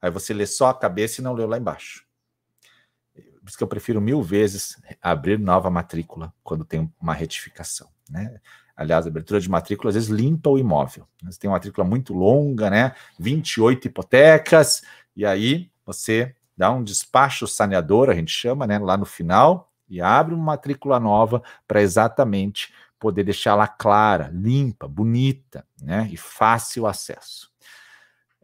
[0.00, 2.06] Aí você lê só a cabeça e não leu lá embaixo.
[3.14, 7.88] Por isso que eu prefiro mil vezes abrir nova matrícula quando tem uma retificação.
[8.10, 8.40] Né?
[8.76, 11.08] Aliás, a abertura de matrícula às vezes limpa o imóvel.
[11.24, 12.94] Você tem uma matrícula muito longa, né?
[13.18, 14.82] 28 hipotecas,
[15.16, 18.78] e aí você dá um despacho saneador, a gente chama, né?
[18.78, 25.66] Lá no final, e abre uma matrícula nova para exatamente poder deixá-la clara, limpa, bonita,
[25.82, 26.08] né?
[26.12, 27.50] E fácil acesso.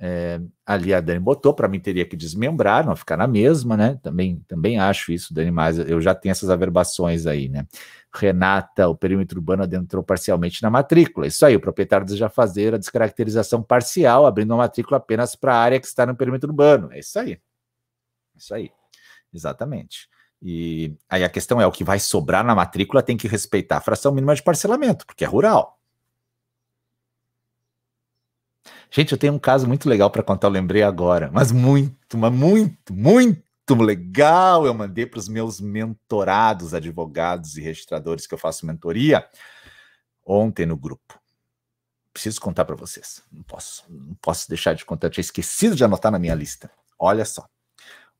[0.07, 3.99] É, ali a Dani botou, para mim teria que desmembrar, não ficar na mesma, né?
[4.03, 7.67] Também, também acho isso, Dani, mas eu já tenho essas averbações aí, né?
[8.14, 11.27] Renata, o perímetro urbano adentrou parcialmente na matrícula.
[11.27, 15.59] Isso aí, o proprietário deseja fazer a descaracterização parcial, abrindo a matrícula apenas para a
[15.59, 16.93] área que está no perímetro urbano.
[16.93, 17.40] É isso aí.
[18.37, 18.71] Isso aí.
[19.33, 20.07] Exatamente.
[20.43, 23.81] E aí a questão é: o que vai sobrar na matrícula tem que respeitar a
[23.81, 25.73] fração mínima de parcelamento, porque é rural.
[28.90, 32.33] Gente, eu tenho um caso muito legal para contar, eu lembrei agora, mas muito, mas
[32.33, 34.66] muito, muito legal.
[34.66, 39.27] Eu mandei para os meus mentorados, advogados e registradores que eu faço mentoria
[40.25, 41.20] ontem no grupo.
[42.12, 43.23] Preciso contar para vocês.
[43.33, 45.09] Não posso, não posso deixar de contar.
[45.09, 46.70] Eu tinha esquecido de anotar na minha lista.
[46.99, 47.49] Olha só.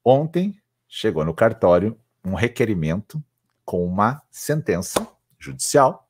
[0.05, 3.22] Ontem chegou no cartório um requerimento
[3.64, 5.07] com uma sentença
[5.38, 6.09] judicial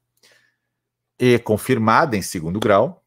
[1.18, 3.03] e confirmada em segundo grau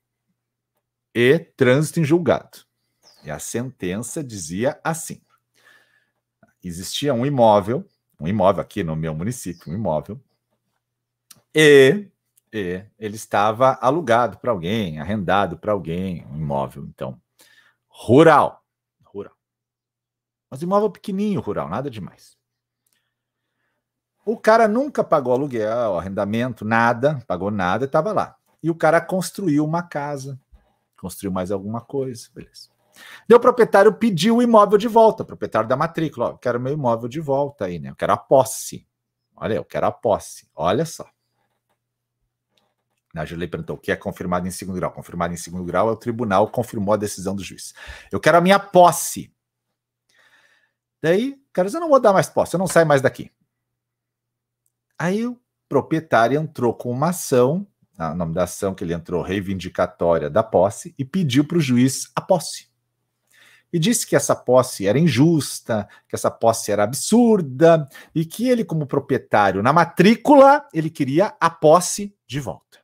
[1.14, 2.60] e trânsito em julgado.
[3.24, 5.22] E a sentença dizia assim:
[6.64, 7.86] existia um imóvel,
[8.20, 10.20] um imóvel aqui no meu município, um imóvel,
[11.54, 12.08] e,
[12.54, 17.20] e ele estava alugado para alguém, arrendado para alguém, um imóvel, então,
[17.88, 18.64] rural,
[19.04, 19.36] rural.
[20.50, 22.38] Mas imóvel pequenininho, rural, nada demais.
[24.26, 28.36] O cara nunca pagou aluguel, arrendamento, nada, pagou nada, estava lá.
[28.62, 30.40] E o cara construiu uma casa,
[30.98, 32.70] construiu mais alguma coisa, beleza.
[33.28, 36.74] Daí o proprietário pediu o imóvel de volta, proprietário da matrícula, ó, eu quero meu
[36.74, 37.90] imóvel de volta aí, né?
[37.90, 38.88] Eu quero a posse.
[39.36, 40.50] Olha, eu quero a posse.
[40.56, 41.08] Olha só.
[43.16, 44.92] A Julie perguntou o que é confirmado em segundo grau.
[44.92, 47.74] Confirmado em segundo grau é o tribunal confirmou a decisão do juiz.
[48.12, 49.34] Eu quero a minha posse.
[51.02, 53.32] Daí, cara, eu não vou dar mais posse, eu não saio mais daqui.
[54.98, 60.30] Aí o proprietário entrou com uma ação, o nome da ação que ele entrou, reivindicatória
[60.30, 62.68] da posse, e pediu para o juiz a posse
[63.72, 68.64] e disse que essa posse era injusta, que essa posse era absurda e que ele,
[68.64, 72.84] como proprietário na matrícula, ele queria a posse de volta.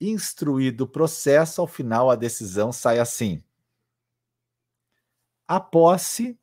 [0.00, 3.42] Instruído o processo, ao final a decisão sai assim:
[5.46, 6.38] a posse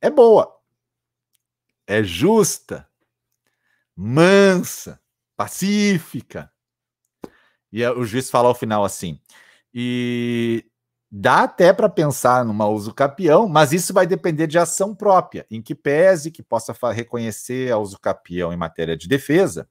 [0.00, 0.58] é boa,
[1.86, 2.88] é justa,
[3.94, 5.00] mansa,
[5.38, 6.52] pacífica.
[7.72, 9.18] E o juiz fala ao final assim:
[9.72, 10.66] e
[11.10, 15.62] Dá até para pensar numa uso capião, mas isso vai depender de ação própria, em
[15.62, 19.66] que pese que possa reconhecer a uso capião em matéria de defesa,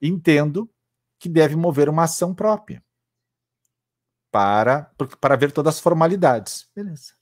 [0.00, 0.70] entendo
[1.18, 2.82] que deve mover uma ação própria
[4.30, 6.68] para, para ver todas as formalidades.
[6.74, 7.14] Beleza.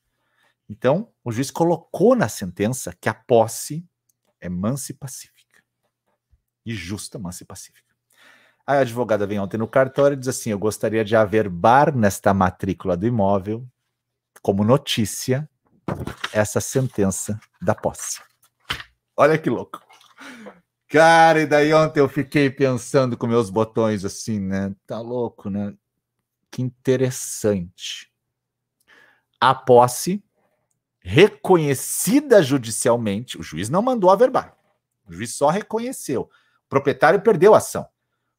[0.68, 3.88] Então, o juiz colocou na sentença que a posse
[4.38, 5.39] é mansa e pacífica.
[6.64, 7.90] E justa, mansa e pacífica.
[8.66, 12.96] A advogada vem ontem no cartório e diz assim: Eu gostaria de averbar nesta matrícula
[12.96, 13.66] do imóvel,
[14.42, 15.49] como notícia,
[16.33, 18.20] essa sentença da posse.
[19.16, 19.81] Olha que louco.
[20.88, 24.75] Cara, e daí ontem eu fiquei pensando com meus botões assim, né?
[24.87, 25.75] Tá louco, né?
[26.51, 28.11] Que interessante.
[29.40, 30.23] A posse
[31.01, 34.57] reconhecida judicialmente, o juiz não mandou averbar.
[35.07, 36.31] O juiz só reconheceu.
[36.70, 37.87] Proprietário perdeu a ação.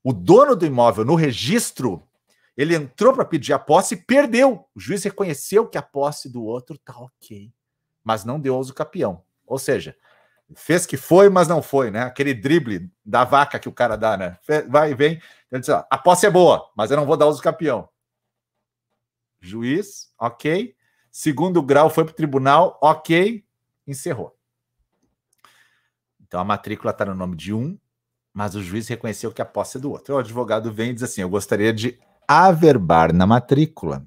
[0.02, 2.08] O dono do imóvel no registro,
[2.56, 4.66] ele entrou para pedir a posse e perdeu.
[4.74, 7.54] O juiz reconheceu que a posse do outro tá ok,
[8.02, 9.22] mas não deu uso capião.
[9.46, 9.96] Ou seja,
[10.56, 12.04] fez que foi, mas não foi, né?
[12.04, 14.40] Aquele drible da vaca que o cara dá, né?
[14.70, 15.22] Vai e vem.
[15.52, 17.90] Ele ó, a posse é boa, mas eu não vou dar uso capião.
[19.42, 20.74] Juiz, ok.
[21.12, 23.46] Segundo grau foi para o tribunal, ok.
[23.86, 24.38] Encerrou.
[26.22, 27.78] Então a matrícula está no nome de um,
[28.34, 30.16] mas o juiz reconheceu que a posse é do outro.
[30.16, 34.06] O advogado vem e diz assim: Eu gostaria de averbar na matrícula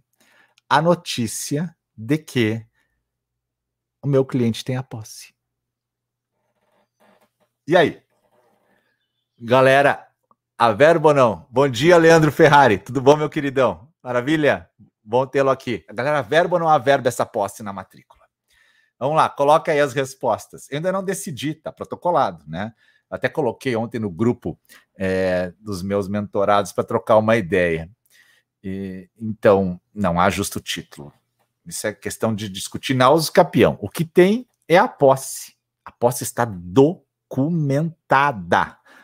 [0.69, 2.67] a notícia de que
[4.03, 5.35] o meu cliente tem a posse.
[7.67, 8.03] E aí?
[9.39, 10.07] Galera,
[10.59, 11.47] averba ou não?
[11.51, 12.79] Bom dia, Leandro Ferrari.
[12.79, 13.89] Tudo bom, meu queridão?
[14.03, 14.69] Maravilha?
[15.03, 15.85] Bom tê-lo aqui.
[15.93, 18.25] Galera, averba ou não averba essa posse na matrícula?
[18.99, 20.67] Vamos lá, coloca aí as respostas.
[20.71, 22.73] Eu ainda não decidi, tá protocolado, né?
[23.15, 24.59] Até coloquei ontem no grupo
[24.99, 27.89] é, dos meus mentorados para trocar uma ideia.
[28.63, 31.13] E, então, não há justo título.
[31.65, 33.79] Isso é questão de discutir na uso capião.
[33.81, 35.55] O que tem é a posse.
[35.85, 37.97] A posse está documentada.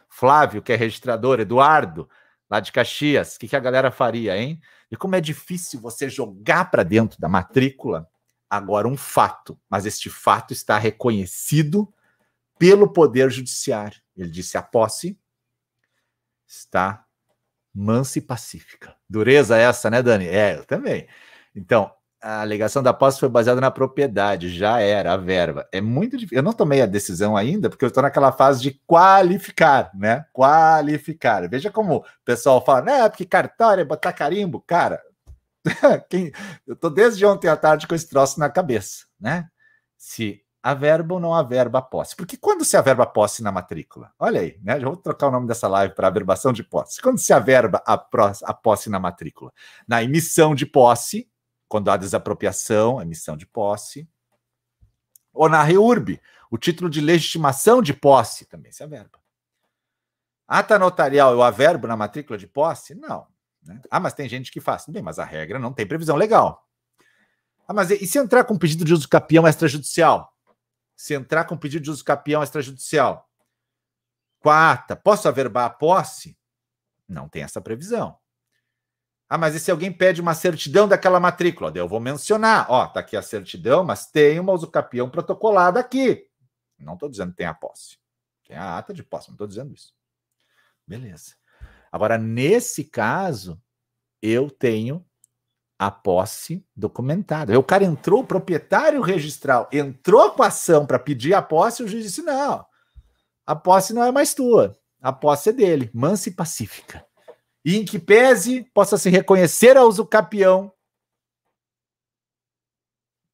[0.09, 2.09] Flávio, que é registrador, Eduardo,
[2.51, 4.61] lá de Caxias, o que, que a galera faria, hein?
[4.91, 8.09] E como é difícil você jogar para dentro da matrícula
[8.51, 11.89] agora um fato, mas este fato está reconhecido
[12.61, 13.99] pelo Poder Judiciário.
[14.15, 15.19] Ele disse: a posse
[16.47, 17.07] está
[17.75, 18.95] mansa e pacífica.
[19.09, 20.29] Dureza essa, né, Dani?
[20.29, 21.09] É, eu também.
[21.57, 21.91] Então,
[22.23, 25.67] A alegação da posse foi baseada na propriedade, já era a verba.
[25.73, 26.37] É muito difícil.
[26.37, 30.27] Eu não tomei a decisão ainda, porque eu estou naquela fase de qualificar, né?
[30.31, 31.49] Qualificar.
[31.49, 33.09] Veja como o pessoal fala, né?
[33.09, 34.61] Porque cartório é botar carimbo.
[34.67, 35.01] Cara,
[36.11, 36.31] quem...
[36.67, 39.49] eu estou desde ontem à tarde com esse troço na cabeça, né?
[39.97, 42.15] Se a verba ou não a verba a posse.
[42.15, 44.13] Porque quando se averba a posse na matrícula?
[44.19, 44.79] Olha aí, né?
[44.79, 47.01] Já vou trocar o nome dessa live para averbação de posse.
[47.01, 47.95] Quando se averba a,
[48.45, 49.53] a posse na matrícula?
[49.89, 51.31] Na emissão de posse,
[51.67, 54.09] quando há desapropriação, emissão de posse,
[55.33, 59.19] ou na reurb, o título de legitimação de posse também se averba.
[60.47, 62.95] Ata notarial eu averbo na matrícula de posse?
[62.95, 63.27] Não.
[63.63, 63.81] Né?
[63.91, 64.85] Ah, mas tem gente que faz.
[64.89, 66.67] Bem, mas a regra não tem previsão legal.
[67.69, 70.35] Ah, mas e se entrar com pedido de uso capião extrajudicial?
[71.01, 73.27] Se entrar com pedido de uso capião extrajudicial
[74.39, 76.39] com a ata, posso averbar a posse?
[77.09, 78.19] Não tem essa previsão.
[79.27, 81.73] Ah, mas e se alguém pede uma certidão daquela matrícula?
[81.75, 86.29] Eu vou mencionar, ó, tá aqui a certidão, mas tem uma usucapião protocolada aqui.
[86.79, 87.97] Não estou dizendo que tem a posse.
[88.47, 89.95] Tem a ata de posse, não estou dizendo isso.
[90.87, 91.35] Beleza.
[91.91, 93.59] Agora, nesse caso,
[94.21, 95.03] eu tenho
[95.81, 97.59] a posse documentada.
[97.59, 101.89] O cara entrou, o proprietário registral entrou com a ação para pedir a posse, o
[101.89, 102.67] juiz disse: não,
[103.47, 107.07] a posse não é mais tua, a posse é dele, mansa e pacífica.
[107.65, 110.71] E em que pese possa se reconhecer a usucapião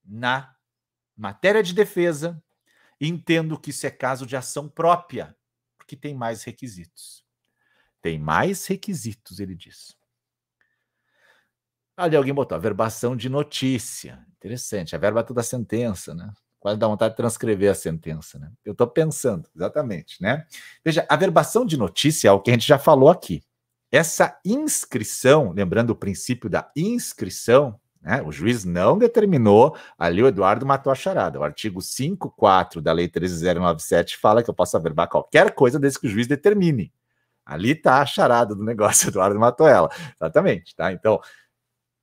[0.04, 0.54] na
[1.16, 2.40] matéria de defesa,
[3.00, 5.36] entendo que isso é caso de ação própria,
[5.76, 7.24] porque tem mais requisitos.
[8.00, 9.96] Tem mais requisitos, ele diz.
[11.96, 14.18] Ali alguém botou a verbação de notícia.
[14.36, 14.94] Interessante.
[14.94, 16.30] A verba toda a sentença, né?
[16.60, 18.50] Quase dá vontade de transcrever a sentença, né?
[18.64, 20.44] Eu estou pensando, exatamente, né?
[20.84, 23.42] Veja, a verbação de notícia é o que a gente já falou aqui.
[23.90, 28.22] Essa inscrição, lembrando o princípio da inscrição, né?
[28.22, 31.40] O juiz não determinou, ali o Eduardo matou a charada.
[31.40, 36.06] O artigo 5.4 da Lei 13097 fala que eu posso averbar qualquer coisa desde que
[36.06, 36.92] o juiz determine.
[37.44, 39.88] Ali está a charada do negócio, Eduardo matou ela.
[40.14, 40.92] Exatamente, tá?
[40.92, 41.20] Então,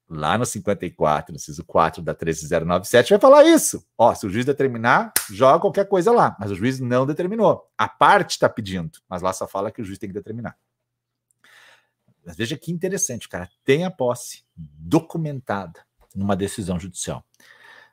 [0.09, 3.85] lá no 54, no inciso 4 da 13097, vai falar isso.
[3.97, 6.35] Ó, se o juiz determinar, joga qualquer coisa lá.
[6.39, 7.69] Mas o juiz não determinou.
[7.77, 10.57] A parte está pedindo, mas lá só fala que o juiz tem que determinar.
[12.25, 13.49] Mas veja que interessante, cara.
[13.63, 15.81] Tem a posse documentada
[16.15, 17.23] numa decisão judicial.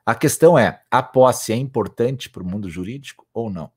[0.05, 3.71] A questão é: a posse é importante para o mundo jurídico ou não?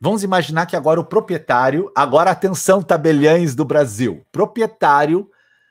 [0.00, 5.30] Vamos imaginar que agora o proprietário, agora atenção, tabeliães do Brasil, proprietário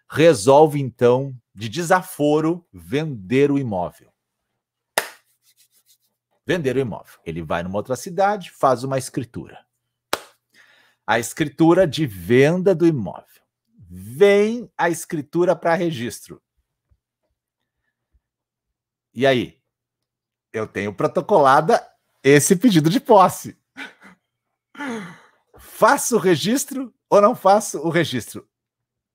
[0.09, 4.11] resolve então de desaforo vender o imóvel.
[6.45, 7.19] Vender o imóvel.
[7.25, 9.65] Ele vai numa outra cidade, faz uma escritura.
[11.07, 13.43] A escritura de venda do imóvel.
[13.89, 16.41] Vem a escritura para registro.
[19.13, 19.61] E aí?
[20.51, 21.85] Eu tenho protocolada
[22.23, 23.57] esse pedido de posse.
[25.57, 28.47] Faço o registro ou não faço o registro?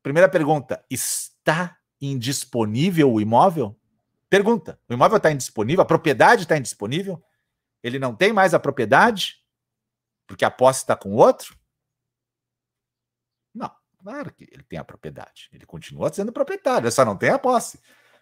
[0.03, 3.79] Primeira pergunta: está indisponível o imóvel?
[4.29, 5.83] Pergunta: o imóvel está indisponível?
[5.83, 7.23] A propriedade está indisponível?
[7.83, 9.37] Ele não tem mais a propriedade?
[10.27, 11.59] Porque a posse está com outro?
[13.55, 13.71] Não,
[14.03, 15.49] claro que ele tem a propriedade.
[15.53, 17.81] Ele continua sendo proprietário, só não tem a posse.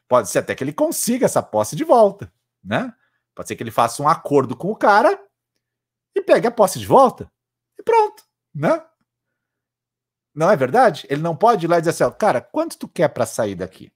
[0.08, 2.32] Pode ser até que ele consiga essa posse de volta,
[2.64, 2.94] né?
[3.34, 5.22] Pode ser que ele faça um acordo com o cara
[6.14, 7.30] e pegue a posse de volta.
[7.78, 8.24] E pronto,
[8.54, 8.84] né?
[10.38, 11.04] Não é verdade?
[11.10, 13.90] Ele não pode ir lá e dizer assim, cara, quanto tu quer para sair daqui?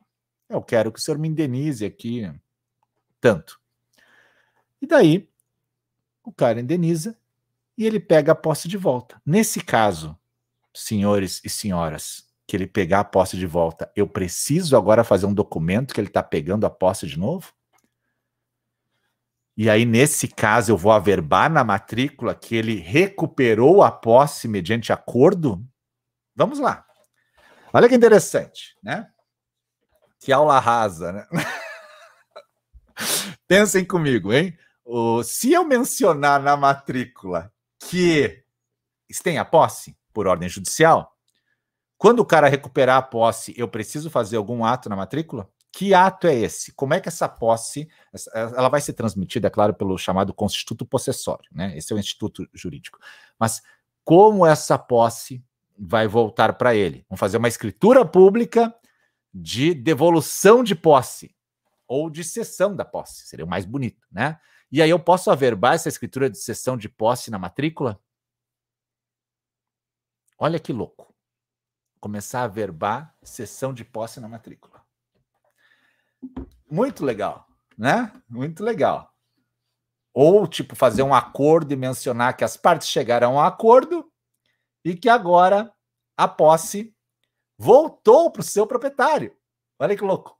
[0.48, 2.28] Eu quero que o senhor me indenize aqui
[3.20, 3.60] tanto.
[4.80, 5.28] E daí,
[6.24, 7.16] o cara indeniza
[7.78, 9.22] e ele pega a posse de volta.
[9.24, 10.18] Nesse caso,
[10.74, 15.32] senhores e senhoras, que ele pegar a posse de volta, eu preciso agora fazer um
[15.32, 17.52] documento que ele está pegando a posse de novo?
[19.56, 24.92] E aí, nesse caso, eu vou averbar na matrícula que ele recuperou a posse mediante
[24.92, 25.64] acordo?
[26.34, 26.84] Vamos lá.
[27.72, 29.08] Olha que interessante, né?
[30.20, 31.26] Que aula rasa, né?
[33.48, 34.56] Pensem comigo, hein?
[34.84, 38.42] O, se eu mencionar na matrícula que
[39.22, 41.12] tem a posse por ordem judicial,
[41.98, 45.48] quando o cara recuperar a posse, eu preciso fazer algum ato na matrícula?
[45.70, 46.72] Que ato é esse?
[46.72, 47.88] Como é que essa posse,
[48.34, 51.76] ela vai ser transmitida, é claro, pelo chamado constituto possessório, né?
[51.76, 52.98] Esse é o instituto jurídico.
[53.38, 53.62] Mas
[54.04, 55.42] como essa posse
[55.84, 57.04] vai voltar para ele.
[57.08, 58.72] Vamos fazer uma escritura pública
[59.34, 61.34] de devolução de posse
[61.88, 64.40] ou de cessão da posse, seria o mais bonito, né?
[64.70, 68.00] E aí eu posso averbar essa escritura de cessão de posse na matrícula?
[70.38, 71.12] Olha que louco.
[72.00, 74.82] Começar a averbar cessão de posse na matrícula.
[76.70, 78.10] Muito legal, né?
[78.28, 79.12] Muito legal.
[80.14, 84.11] Ou, tipo, fazer um acordo e mencionar que as partes chegaram a um acordo
[84.84, 85.72] e que agora
[86.16, 86.94] a posse
[87.58, 89.36] voltou para o seu proprietário.
[89.78, 90.38] Olha que louco.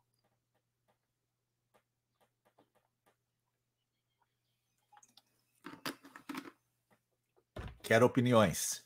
[7.83, 8.83] Quero opiniões.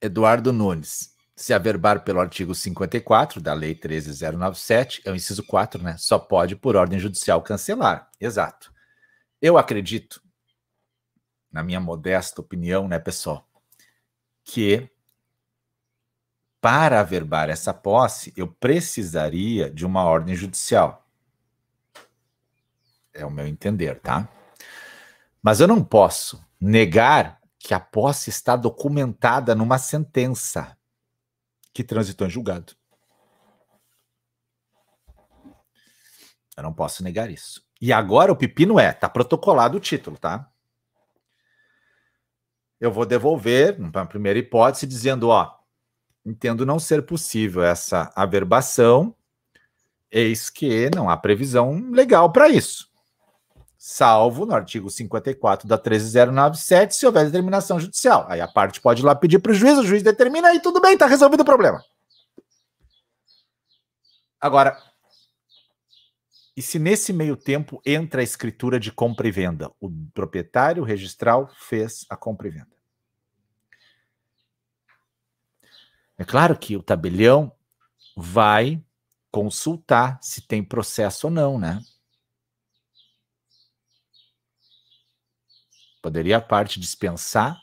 [0.00, 1.12] Eduardo Nunes.
[1.34, 5.96] Se averbar pelo artigo 54 da Lei 13097, é o inciso 4, né?
[5.98, 8.08] Só pode, por ordem judicial, cancelar.
[8.20, 8.72] Exato.
[9.40, 10.21] Eu acredito,
[11.52, 13.46] na minha modesta opinião, né, pessoal,
[14.42, 14.90] que
[16.60, 21.04] para averbar essa posse, eu precisaria de uma ordem judicial.
[23.12, 24.28] É o meu entender, tá?
[25.42, 30.76] Mas eu não posso negar que a posse está documentada numa sentença
[31.72, 32.74] que transitou em julgado.
[36.56, 37.64] Eu não posso negar isso.
[37.80, 40.51] E agora o pepino é, tá protocolado o título, tá?
[42.82, 45.50] Eu vou devolver, na primeira hipótese, dizendo, ó,
[46.26, 49.14] entendo não ser possível essa averbação,
[50.10, 52.92] eis que não há previsão legal para isso
[53.84, 58.24] salvo no artigo 54 da 13097, se houver determinação judicial.
[58.28, 60.80] Aí a parte pode ir lá pedir para o juiz, o juiz determina e tudo
[60.80, 61.84] bem, está resolvido o problema.
[64.40, 64.80] Agora,
[66.56, 69.68] e se nesse meio tempo entra a escritura de compra e venda?
[69.80, 72.71] O proprietário registral fez a compra e venda.
[76.22, 77.50] É claro que o tabelião
[78.16, 78.80] vai
[79.28, 81.82] consultar se tem processo ou não, né?
[86.00, 87.60] Poderia a parte dispensar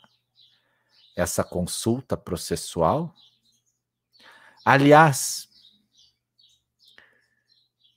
[1.16, 3.14] essa consulta processual?
[4.62, 5.48] Aliás,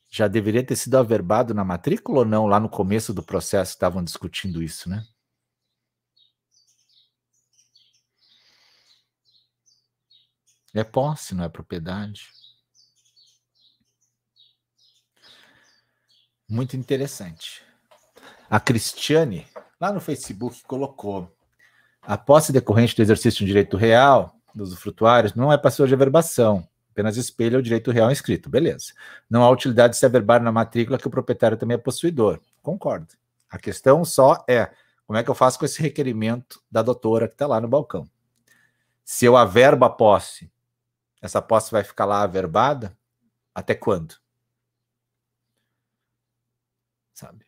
[0.09, 2.47] já deveria ter sido averbado na matrícula ou não?
[2.47, 5.05] Lá no começo do processo estavam discutindo isso, né?
[10.73, 12.29] É posse, não é propriedade.
[16.49, 17.63] Muito interessante.
[18.49, 19.47] A Cristiane
[19.79, 21.31] lá no Facebook colocou
[22.01, 25.93] a posse decorrente do exercício de um direito real dos usufrutuários não é passiva de
[25.93, 28.49] averbação, apenas espelha o direito real inscrito.
[28.49, 28.93] Beleza.
[29.29, 32.39] Não há utilidade de se averbar na matrícula que o proprietário também é possuidor.
[32.61, 33.07] Concordo.
[33.49, 34.71] A questão só é
[35.05, 38.07] como é que eu faço com esse requerimento da doutora que está lá no balcão.
[39.03, 40.51] Se eu averbo a posse,
[41.23, 42.97] essa posse vai ficar lá averbada?
[43.55, 44.15] Até quando?
[47.13, 47.45] Sabe?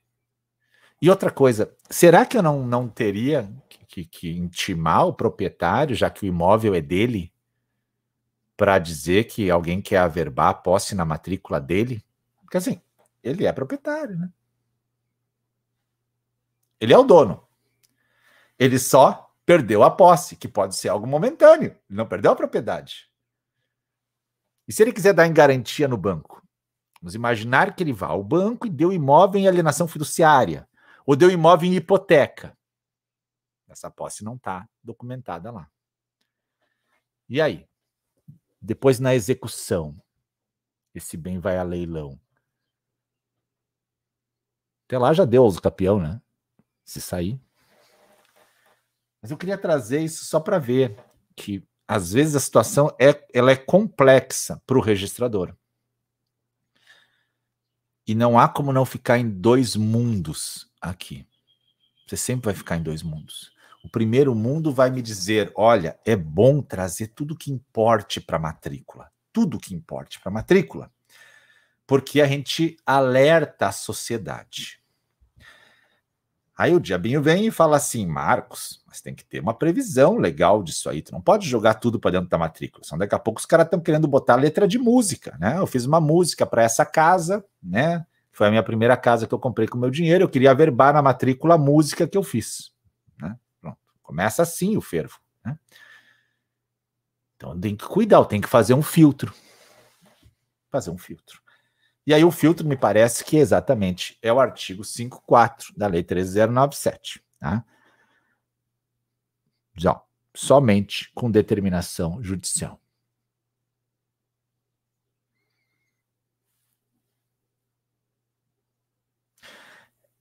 [1.01, 3.51] E outra coisa, será que eu não, não teria
[3.89, 7.33] que, que intimar o proprietário, já que o imóvel é dele,
[8.55, 12.01] para dizer que alguém quer averbar a posse na matrícula dele?
[12.43, 12.81] Porque assim,
[13.21, 14.31] ele é proprietário, né?
[16.79, 17.45] Ele é o dono.
[18.57, 21.71] Ele só perdeu a posse, que pode ser algo momentâneo.
[21.89, 23.13] Ele não perdeu a propriedade.
[24.67, 26.45] E se ele quiser dar em garantia no banco?
[27.01, 30.67] Vamos imaginar que ele vá ao banco e deu imóvel em alienação fiduciária
[31.05, 32.57] ou deu imóvel em hipoteca.
[33.67, 35.69] Essa posse não está documentada lá.
[37.29, 37.67] E aí?
[38.59, 39.95] Depois na execução,
[40.93, 42.19] esse bem vai a leilão.
[44.85, 46.21] Até lá já deu os capião, né?
[46.83, 47.39] Se sair.
[49.21, 50.95] Mas eu queria trazer isso só para ver
[51.35, 55.55] que às vezes a situação é, ela é complexa para o registrador.
[58.07, 61.27] E não há como não ficar em dois mundos aqui.
[62.05, 63.51] Você sempre vai ficar em dois mundos.
[63.83, 68.39] O primeiro mundo vai me dizer: olha, é bom trazer tudo que importe para a
[68.39, 69.11] matrícula.
[69.33, 70.91] Tudo que importe para a matrícula.
[71.87, 74.79] Porque a gente alerta a sociedade.
[76.57, 80.63] Aí o diabinho vem e fala assim: Marcos, mas tem que ter uma previsão legal
[80.63, 81.01] disso aí.
[81.01, 82.83] Tu não pode jogar tudo para dentro da matrícula.
[82.83, 85.57] Senão daqui a pouco os caras estão querendo botar letra de música, né?
[85.57, 88.05] Eu fiz uma música para essa casa, né?
[88.31, 90.23] Foi a minha primeira casa que eu comprei com meu dinheiro.
[90.23, 92.71] Eu queria averbar na matrícula a música que eu fiz.
[93.17, 93.33] Né?
[93.61, 93.77] Pronto.
[94.01, 95.19] Começa assim o fervo.
[95.43, 95.57] Né?
[97.37, 99.33] Então tem que cuidar, tem que fazer um filtro.
[100.69, 101.41] Fazer um filtro.
[102.07, 107.23] E aí o filtro me parece que exatamente é o artigo 5.4 da Lei 13097.
[107.39, 107.65] Tá?
[109.75, 110.01] Já,
[110.33, 112.79] somente com determinação judicial.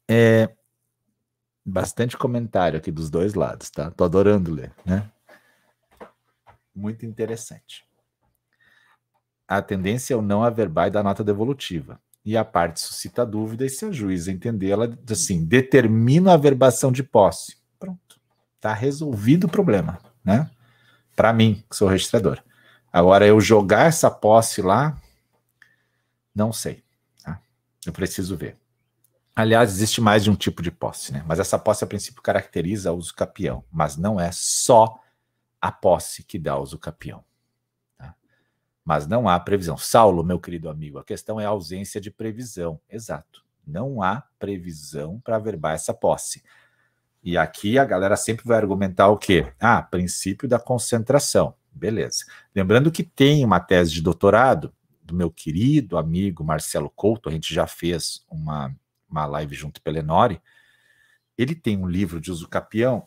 [0.08, 0.54] É,
[1.64, 3.90] bastante comentário aqui dos dois lados, tá?
[3.90, 5.10] Tô adorando ler, né?
[6.74, 7.86] Muito interessante.
[9.46, 12.00] A tendência é o não averbar da nota devolutiva.
[12.24, 17.02] E a parte suscita dúvida, e se a juíza entendê-la, assim, determina a averbação de
[17.02, 17.58] posse.
[17.78, 18.18] Pronto.
[18.56, 20.50] Está resolvido o problema, né?
[21.14, 22.42] Para mim, que sou registrador.
[22.90, 24.98] Agora, eu jogar essa posse lá,
[26.34, 26.82] não sei.
[27.22, 27.40] Tá?
[27.84, 28.56] Eu preciso ver.
[29.36, 31.22] Aliás, existe mais de um tipo de posse, né?
[31.26, 34.98] Mas essa posse, a princípio, caracteriza o uso capião, mas não é só
[35.60, 37.24] a posse que dá uso capião.
[38.84, 39.76] Mas não há previsão.
[39.76, 42.78] Saulo, meu querido amigo, a questão é a ausência de previsão.
[42.88, 43.44] Exato.
[43.66, 46.42] Não há previsão para averbar essa posse.
[47.22, 49.52] E aqui a galera sempre vai argumentar o quê?
[49.58, 51.54] Ah, princípio da concentração.
[51.72, 52.26] Beleza.
[52.54, 54.72] Lembrando que tem uma tese de doutorado
[55.02, 58.74] do meu querido amigo Marcelo Couto, a gente já fez uma
[59.14, 60.40] uma live junto com Pelenori,
[61.38, 63.06] ele tem um livro de uso capião.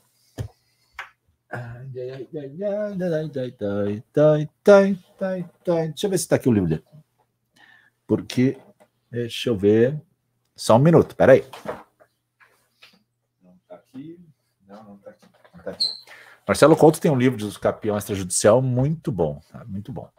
[5.87, 6.83] Deixa eu ver se está aqui o livro dele.
[8.05, 8.57] Porque,
[9.09, 10.01] deixa eu ver.
[10.55, 11.45] Só um minuto, peraí.
[13.43, 14.19] Não está aqui.
[14.67, 15.25] Não, não está aqui.
[15.55, 15.87] Não tá aqui.
[16.47, 19.65] Marcelo Couto tem um livro de capião extrajudicial muito bom, tá?
[19.65, 20.09] muito bom.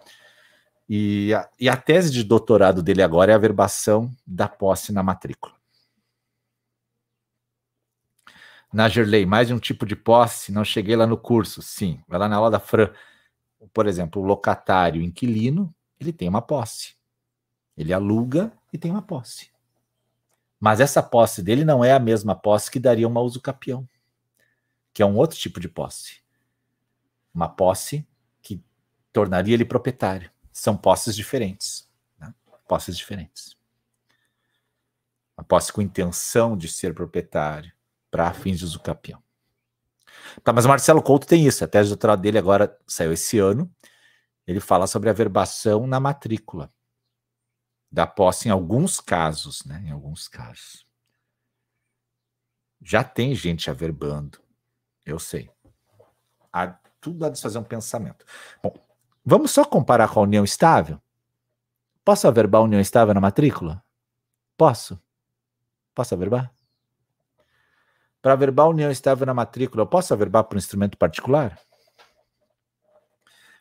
[0.88, 5.02] E a, e a tese de doutorado dele agora é a verbação da posse na
[5.02, 5.57] matrícula.
[8.72, 11.62] Na Gerlei, mais de um tipo de posse, não cheguei lá no curso.
[11.62, 12.92] Sim, vai lá na aula da Fran.
[13.72, 16.94] Por exemplo, o locatário inquilino, ele tem uma posse.
[17.76, 19.50] Ele aluga e tem uma posse.
[20.60, 23.88] Mas essa posse dele não é a mesma posse que daria uma uso capião,
[24.92, 26.20] que é um outro tipo de posse.
[27.32, 28.06] Uma posse
[28.42, 28.62] que
[29.12, 30.30] tornaria ele proprietário.
[30.52, 31.88] São posses diferentes.
[32.18, 32.34] Né?
[32.66, 33.56] Posses diferentes.
[35.36, 37.72] Uma posse com intenção de ser proprietário
[38.10, 39.22] para fins de uso capião.
[40.42, 43.70] Tá, mas Marcelo Couto tem isso, a tese de doutorado dele agora saiu esse ano.
[44.46, 46.72] Ele fala sobre a verbação na matrícula
[47.90, 49.82] da posse em alguns casos, né?
[49.86, 50.86] Em alguns casos.
[52.80, 54.38] Já tem gente averbando,
[55.04, 55.50] eu sei.
[56.52, 56.68] Há,
[57.00, 58.24] tudo há de fazer um pensamento.
[58.62, 58.74] Bom,
[59.24, 61.00] vamos só comparar com a união estável?
[62.04, 63.82] Posso averbar a união estável na matrícula?
[64.56, 65.00] Posso?
[65.94, 66.54] Posso averbar?
[68.28, 71.58] Para averbar união estável na matrícula, eu posso averbar por um instrumento particular?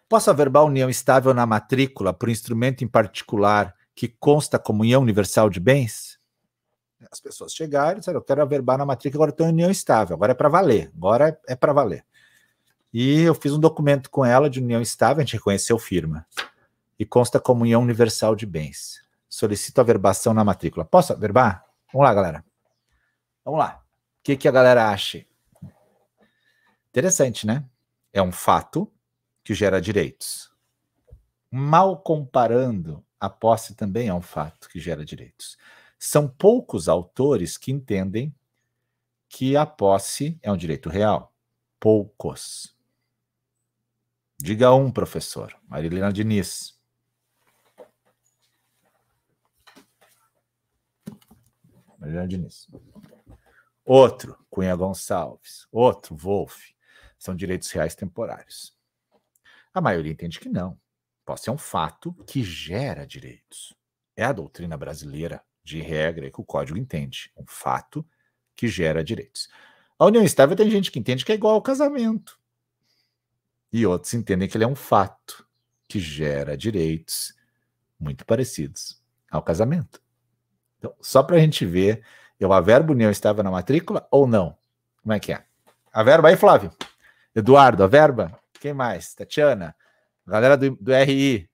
[0.10, 5.02] Posso averbar união estável na matrícula por um instrumento em particular que consta como união
[5.02, 6.20] universal de bens?
[7.10, 10.18] As pessoas chegaram e disseram: Eu quero averbar na matrícula, agora estou em união estável,
[10.18, 12.06] agora é para valer, agora é, é para valer.
[12.94, 16.28] E eu fiz um documento com ela de união estável, a gente reconheceu firma,
[17.00, 19.02] e consta como união universal de bens.
[19.30, 20.84] Solicito averbação na matrícula.
[20.84, 21.64] Posso averbar?
[21.94, 22.44] Vamos lá, galera.
[23.46, 23.87] Vamos lá
[24.28, 25.26] que, que a galera acha?
[26.90, 27.64] Interessante, né?
[28.12, 28.92] É um fato
[29.42, 30.52] que gera direitos.
[31.50, 35.58] Mal comparando, a posse também é um fato que gera direitos.
[35.98, 38.36] São poucos autores que entendem
[39.30, 41.34] que a posse é um direito real.
[41.80, 42.76] Poucos.
[44.38, 45.58] Diga um, professor.
[45.70, 46.78] Marilena Diniz.
[51.98, 52.68] Marilena Diniz.
[53.90, 55.66] Outro, Cunha Gonçalves.
[55.72, 56.76] Outro, Wolff.
[57.18, 58.76] São direitos reais temporários.
[59.74, 60.78] A maioria entende que não.
[61.26, 63.74] Posse é um fato que gera direitos.
[64.14, 67.32] É a doutrina brasileira, de regra, que o código entende.
[67.38, 68.06] Um fato
[68.58, 69.48] que gera direitos.
[69.98, 72.38] A união estável tem gente que entende que é igual ao casamento.
[73.72, 75.48] E outros entendem que ele é um fato
[75.88, 77.34] que gera direitos
[77.98, 80.02] muito parecidos ao casamento.
[80.78, 82.06] Então, só para a gente ver
[82.40, 84.56] eu averbo união estava na matrícula ou não?
[85.02, 85.44] Como é que é?
[85.92, 86.72] A verba aí, Flávio.
[87.36, 88.40] Eduardo, a verba?
[88.60, 89.14] Quem mais?
[89.14, 89.76] Tatiana?
[90.26, 91.50] Galera do, do RI.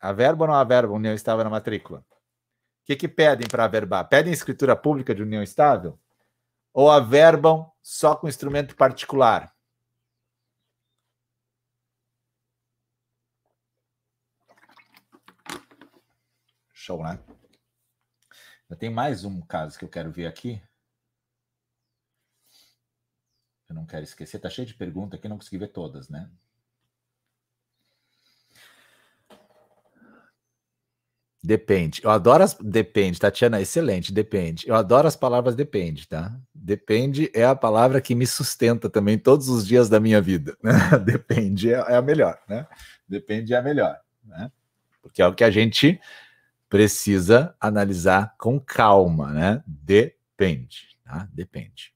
[0.00, 0.92] A verba ou não a verba?
[0.92, 2.00] União estava na matrícula?
[2.00, 4.08] O que, que pedem para averbar?
[4.08, 5.98] Pedem escritura pública de união estável?
[6.72, 9.52] Ou averbam só com instrumento particular?
[16.72, 17.18] Show, né?
[18.72, 20.58] Eu tenho mais um caso que eu quero ver aqui.
[23.68, 24.38] Eu não quero esquecer.
[24.38, 26.30] Tá cheio de perguntas aqui, não consegui ver todas, né?
[31.44, 32.00] Depende.
[32.02, 32.54] Eu adoro as.
[32.54, 34.66] Depende, Tatiana, excelente, depende.
[34.66, 36.34] Eu adoro as palavras depende, tá?
[36.54, 40.56] Depende é a palavra que me sustenta também todos os dias da minha vida.
[40.64, 40.98] Né?
[41.04, 42.66] Depende é, é a melhor, né?
[43.06, 44.50] Depende é a melhor, né?
[45.02, 46.00] Porque é o que a gente
[46.72, 49.62] precisa analisar com calma, né?
[49.66, 51.28] Depende, tá?
[51.30, 51.92] Depende.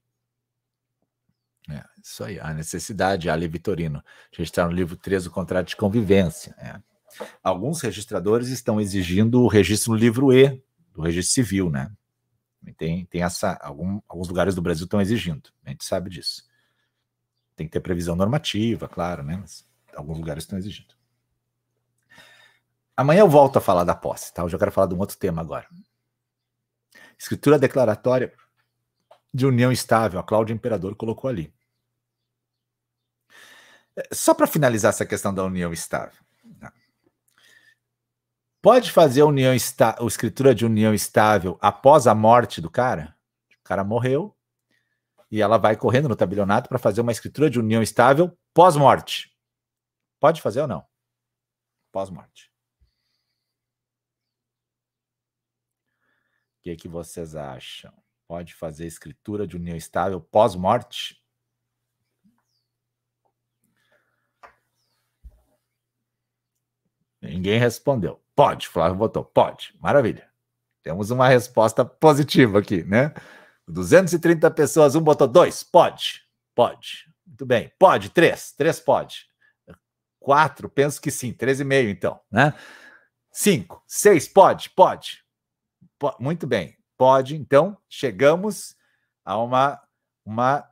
[1.71, 4.05] É, isso aí, a necessidade, Ali Vitorino.
[4.31, 6.55] Gente está no livro 3, o contrato de convivência.
[6.59, 6.79] É.
[7.43, 10.63] Alguns registradores estão exigindo o registro no livro E
[10.93, 11.91] do registro civil, né?
[12.77, 13.59] Tem, tem essa.
[13.63, 16.45] Algum, alguns lugares do Brasil estão exigindo, a gente sabe disso.
[17.57, 19.39] Tem que ter previsão normativa, claro, né?
[19.41, 20.96] Mas alguns lugares estão exigindo.
[22.97, 24.43] Amanhã eu volto a falar da posse, tá?
[24.43, 25.69] Eu quero falar de um outro tema agora.
[27.19, 28.33] Escritura declaratória
[29.33, 31.53] de união estável, a Cláudia Imperador colocou ali.
[33.95, 36.23] É, só para finalizar essa questão da união estável.
[36.59, 36.73] Tá?
[38.63, 43.15] Pode fazer a união está, a escritura de união estável após a morte do cara?
[43.61, 44.35] O cara morreu
[45.31, 49.37] e ela vai correndo no tabelionato para fazer uma escritura de união estável pós-morte.
[50.19, 50.85] Pode fazer ou não?
[51.93, 52.56] Pós-morte.
[56.67, 57.93] Que, que vocês acham?
[58.27, 61.23] Pode fazer escritura de união estável pós-morte?
[67.23, 68.21] Ninguém respondeu.
[68.35, 69.25] Pode, Flávio votou.
[69.25, 69.77] Pode.
[69.81, 70.29] Maravilha.
[70.83, 73.15] Temos uma resposta positiva aqui, né?
[73.69, 75.63] 230 pessoas, um botou dois.
[75.63, 76.25] Pode.
[76.53, 77.09] Pode.
[77.25, 77.73] Muito bem.
[77.79, 78.53] Pode, três.
[78.53, 79.29] Três pode.
[80.19, 81.33] Quatro, penso que sim.
[81.33, 82.55] Três e meio, então, né?
[83.31, 85.26] Cinco, seis, pode, pode.
[86.19, 86.77] Muito bem.
[86.97, 88.75] Pode, então, chegamos
[89.25, 89.81] a uma,
[90.25, 90.65] uma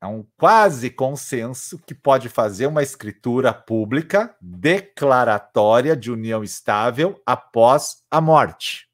[0.00, 8.02] a um quase consenso que pode fazer uma escritura pública declaratória de união estável após
[8.10, 8.88] a morte.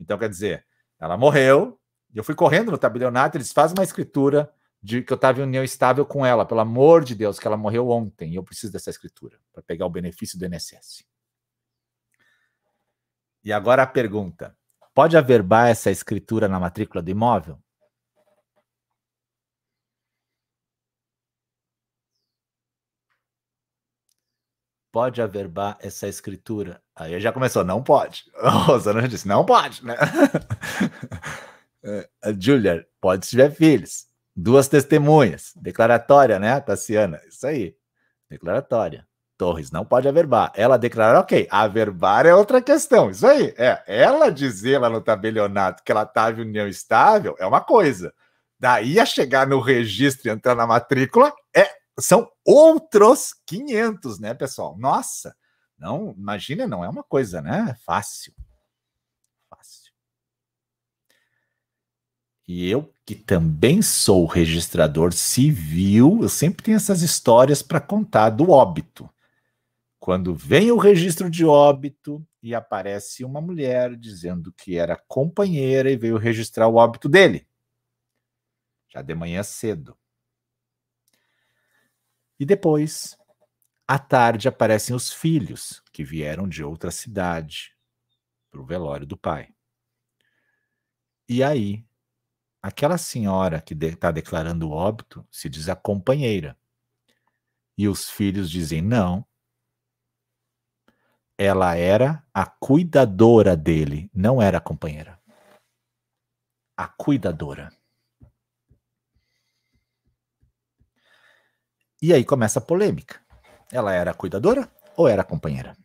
[0.00, 0.66] Então, quer dizer,
[0.98, 1.78] ela morreu,
[2.12, 4.52] eu fui correndo no tabelionato, eles fazem uma escritura
[4.82, 7.56] de que eu estava em união estável com ela, pelo amor de Deus, que ela
[7.56, 11.04] morreu ontem, eu preciso dessa escritura para pegar o benefício do INSS.
[13.46, 14.56] E agora a pergunta:
[14.92, 17.56] pode averbar essa escritura na matrícula do imóvel?
[24.90, 26.82] Pode averbar essa escritura?
[26.92, 28.24] Aí já começou, não pode.
[28.42, 29.94] A Rosana já disse, não pode, né?
[32.20, 34.06] a Julia, pode se tiver filhos.
[34.34, 35.52] Duas testemunhas.
[35.54, 37.20] Declaratória, né, Tassiana?
[37.28, 37.76] Isso aí.
[38.28, 39.06] Declaratória.
[39.36, 40.50] Torres não pode averbar.
[40.54, 43.10] Ela declarar, ok, averbar é outra questão.
[43.10, 43.82] Isso aí, é.
[43.86, 48.12] Ela dizer lá no tabelionato que ela estava em união estável é uma coisa.
[48.58, 51.68] Daí a chegar no registro e entrar na matrícula é,
[51.98, 54.76] são outros 500, né, pessoal?
[54.78, 55.36] Nossa,
[55.78, 57.76] não, imagina, não é uma coisa, né?
[57.84, 58.32] Fácil.
[59.50, 59.92] Fácil.
[62.48, 68.50] E eu, que também sou registrador civil, eu sempre tenho essas histórias para contar do
[68.50, 69.10] óbito
[70.06, 75.96] quando vem o registro de óbito e aparece uma mulher dizendo que era companheira e
[75.96, 77.44] veio registrar o óbito dele,
[78.88, 79.98] já de manhã cedo.
[82.38, 83.18] E depois,
[83.84, 87.76] à tarde, aparecem os filhos que vieram de outra cidade
[88.48, 89.52] para o velório do pai.
[91.28, 91.84] E aí,
[92.62, 96.56] aquela senhora que está de, declarando o óbito se diz a companheira.
[97.76, 99.26] E os filhos dizem: não,
[101.38, 105.20] ela era a cuidadora dele, não era a companheira.
[106.76, 107.72] A cuidadora.
[112.00, 113.20] E aí começa a polêmica.
[113.70, 115.76] Ela era a cuidadora ou era a companheira?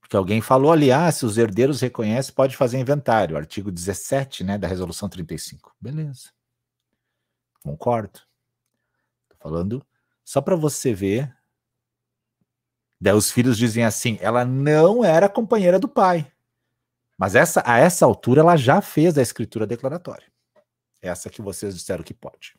[0.00, 3.36] Porque alguém falou ali, ah, se os herdeiros reconhecem, pode fazer inventário.
[3.36, 5.74] Artigo 17, né, da resolução 35.
[5.80, 6.30] Beleza.
[7.62, 8.20] Concordo.
[9.28, 9.84] Tô falando
[10.24, 11.35] só para você ver
[13.00, 16.30] Daí os filhos dizem assim: ela não era companheira do pai.
[17.18, 20.30] Mas essa, a essa altura ela já fez a escritura declaratória.
[21.00, 22.54] Essa que vocês disseram que pode.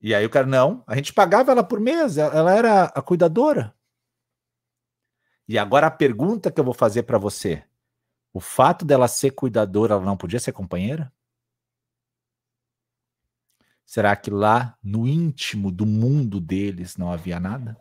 [0.00, 3.74] E aí o cara, não, a gente pagava ela por mês, ela era a cuidadora.
[5.48, 7.64] E agora a pergunta que eu vou fazer para você:
[8.32, 11.12] o fato dela ser cuidadora, ela não podia ser companheira?
[13.84, 17.76] Será que lá no íntimo do mundo deles não havia nada?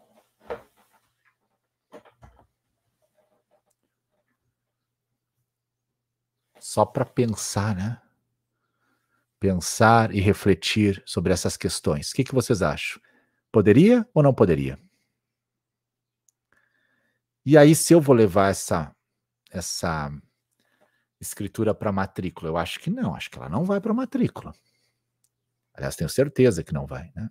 [6.60, 8.02] Só para pensar, né?
[9.40, 12.12] Pensar e refletir sobre essas questões.
[12.12, 13.02] O que, que vocês acham?
[13.52, 14.80] Poderia ou não poderia?
[17.46, 18.94] E aí, se eu vou levar essa,
[19.50, 20.12] essa
[21.20, 24.54] escritura para matrícula, eu acho que não, acho que ela não vai para matrícula.
[25.74, 27.30] Aliás, tenho certeza que não vai, né?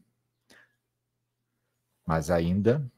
[2.07, 2.89] Mas ainda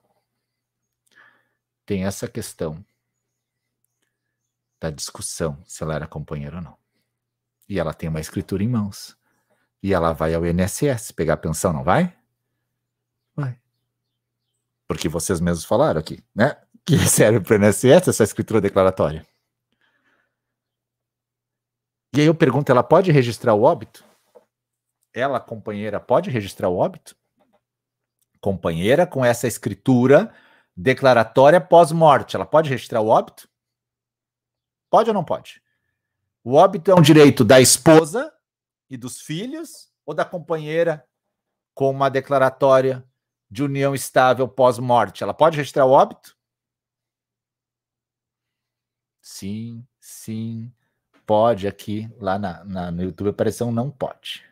[1.86, 2.84] tem essa questão
[4.80, 6.76] da discussão se ela era companheira ou não.
[7.68, 9.16] E ela tem uma escritura em mãos.
[9.82, 12.16] E ela vai ao INSS pegar a pensão, não vai?
[13.34, 13.58] Vai.
[14.86, 16.56] Porque vocês mesmos falaram aqui, né?
[16.84, 19.26] Que serve para o INSS essa escritura declaratória.
[22.14, 24.04] E aí eu pergunto, ela pode registrar o óbito?
[25.12, 27.14] Ela, companheira, pode registrar o óbito?
[28.40, 30.32] Companheira com essa escritura
[30.76, 33.47] declaratória pós-morte, ela pode registrar o óbito?
[34.90, 35.62] Pode ou não pode?
[36.42, 38.32] O óbito é um direito da esposa
[38.88, 41.06] e dos filhos ou da companheira
[41.74, 43.04] com uma declaratória
[43.50, 45.22] de união estável pós-morte?
[45.22, 46.36] Ela pode registrar o óbito?
[49.20, 50.72] Sim, sim,
[51.26, 52.10] pode aqui.
[52.18, 54.42] Lá na, na no YouTube apareceu um não pode.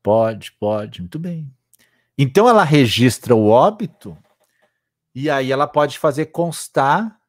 [0.00, 1.52] Pode, pode, muito bem.
[2.16, 4.16] Então ela registra o óbito
[5.20, 7.20] e aí ela pode fazer constar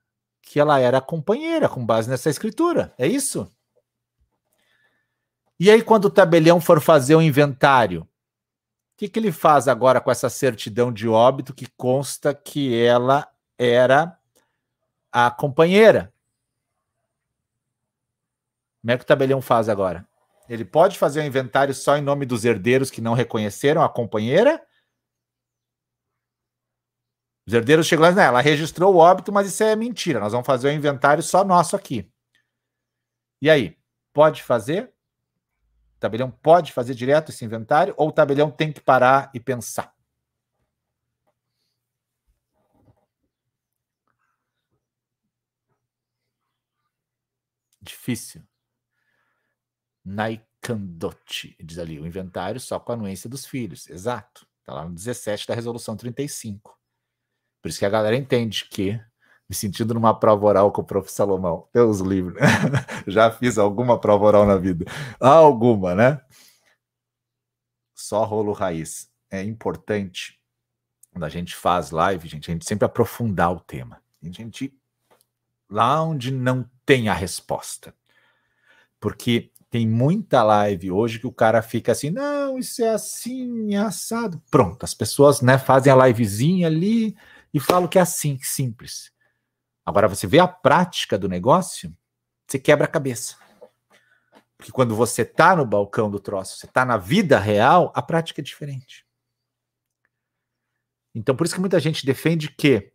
[0.44, 2.94] que ela era companheira com base nessa escritura.
[3.00, 3.52] É isso?
[5.60, 8.08] E aí, quando o tabelião for fazer o inventário, o
[8.96, 13.28] que, que ele faz agora com essa certidão de óbito que consta que ela
[13.58, 14.16] era
[15.12, 16.14] a companheira?
[18.82, 20.08] Como é que o tabelião faz agora?
[20.48, 24.64] Ele pode fazer o inventário só em nome dos herdeiros que não reconheceram a companheira?
[27.50, 30.20] Os herdeiros chegam lá e ela registrou o óbito, mas isso é mentira.
[30.20, 32.08] Nós vamos fazer o inventário só nosso aqui.
[33.42, 33.76] E aí,
[34.14, 34.94] pode fazer?
[35.96, 39.92] O tabelião pode fazer direto esse inventário ou o tabelião tem que parar e pensar?
[47.82, 48.44] Difícil.
[50.06, 53.90] Naikandochi, diz ali, o inventário só com a anuência dos filhos.
[53.90, 54.48] Exato.
[54.60, 56.79] Está lá no 17 da resolução 35.
[57.62, 59.00] Por isso que a galera entende que,
[59.48, 61.12] me sentindo numa prova oral com o prof.
[61.12, 62.36] Salomão, Deus livre,
[63.08, 64.86] já fiz alguma prova oral na vida.
[65.20, 66.22] Alguma, né?
[67.94, 69.10] Só rolo raiz.
[69.30, 70.40] É importante,
[71.12, 74.02] quando a gente faz live, gente, a gente sempre aprofundar o tema.
[74.24, 74.74] A gente
[75.70, 77.94] lá onde não tem a resposta.
[79.00, 83.78] Porque tem muita live hoje que o cara fica assim, não, isso é assim, é
[83.78, 84.42] assado.
[84.50, 87.16] Pronto, as pessoas né, fazem a livezinha ali
[87.54, 89.12] e falam que é assim, simples.
[89.86, 91.96] Agora você vê a prática do negócio,
[92.48, 93.38] você quebra a cabeça.
[94.58, 98.42] Porque quando você está no balcão do troço, você está na vida real, a prática
[98.42, 99.06] é diferente.
[101.16, 102.92] Então, por isso que muita gente defende que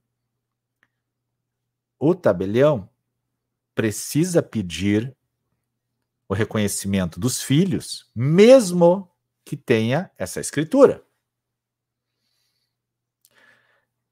[1.98, 2.88] o tabelião
[3.74, 5.16] precisa pedir
[6.28, 9.10] o reconhecimento dos filhos, mesmo
[9.44, 11.04] que tenha essa escritura.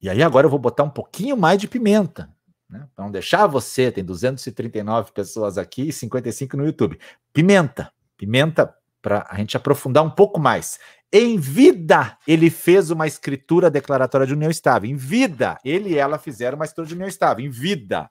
[0.02, 2.28] E aí agora eu vou botar um pouquinho mais de pimenta,
[2.68, 2.88] né?
[2.94, 6.98] Para não deixar você, tem 239 pessoas aqui e 55 no YouTube.
[7.32, 10.80] Pimenta, pimenta para a gente aprofundar um pouco mais.
[11.12, 14.90] Em vida, ele fez uma escritura declaratória de união estável.
[14.90, 17.44] Em vida, ele e ela fizeram uma escritura de união estável.
[17.44, 18.08] Em vida.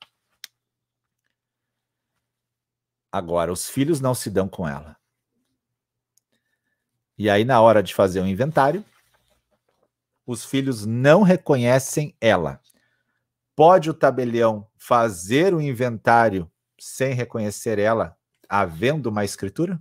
[3.11, 4.95] Agora, os filhos não se dão com ela.
[7.17, 8.85] E aí, na hora de fazer o um inventário,
[10.31, 12.61] os filhos não reconhecem ela.
[13.55, 18.17] Pode o tabelião fazer o inventário sem reconhecer ela,
[18.49, 19.79] havendo uma escritura?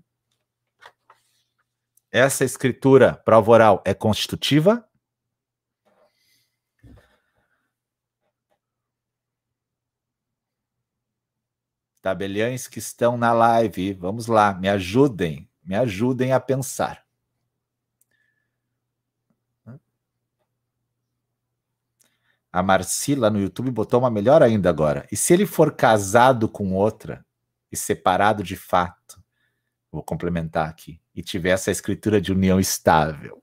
[2.13, 4.87] Essa escritura prova oral é constitutiva?
[12.03, 17.10] Tabeliães que estão na live, vamos lá, me ajudem, me ajudem a pensar.
[22.53, 25.07] A Marcila no YouTube botou uma melhor ainda agora.
[25.11, 27.25] E se ele for casado com outra
[27.71, 29.23] e separado de fato,
[29.91, 33.43] vou complementar aqui, e tiver essa escritura de união estável.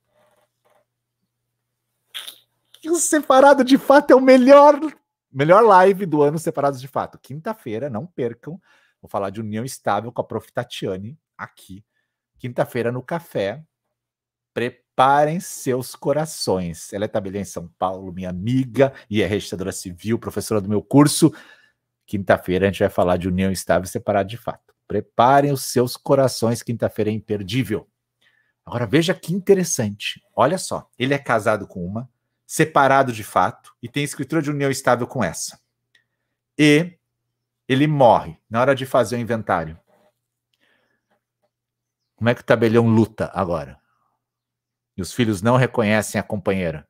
[2.83, 4.79] E o separado de fato é o melhor
[5.31, 7.19] melhor live do ano separados de fato.
[7.19, 8.59] Quinta-feira, não percam.
[9.01, 10.51] Vou falar de união estável com a Prof.
[10.51, 11.85] Tatiane aqui.
[12.39, 13.63] Quinta-feira no café.
[14.57, 16.91] Preparem seus corações.
[16.91, 20.81] Ela é tabeliã em São Paulo, minha amiga, e é registradora civil, professora do meu
[20.81, 21.31] curso.
[22.07, 24.73] Quinta-feira a gente vai falar de união estável e separado de fato.
[24.87, 27.87] Preparem os seus corações, quinta-feira é imperdível.
[28.65, 30.23] Agora veja que interessante.
[30.35, 32.09] Olha só, ele é casado com uma,
[32.47, 35.59] separado de fato, e tem escritura de união estável com essa.
[36.57, 36.97] E
[37.69, 39.79] ele morre na hora de fazer o inventário.
[42.15, 43.79] Como é que o tabelião luta agora?
[44.97, 46.87] E os filhos não reconhecem a companheira.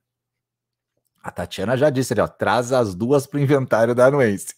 [1.22, 4.56] A Tatiana já disse ali, ó, traz as duas para o inventário da anuência.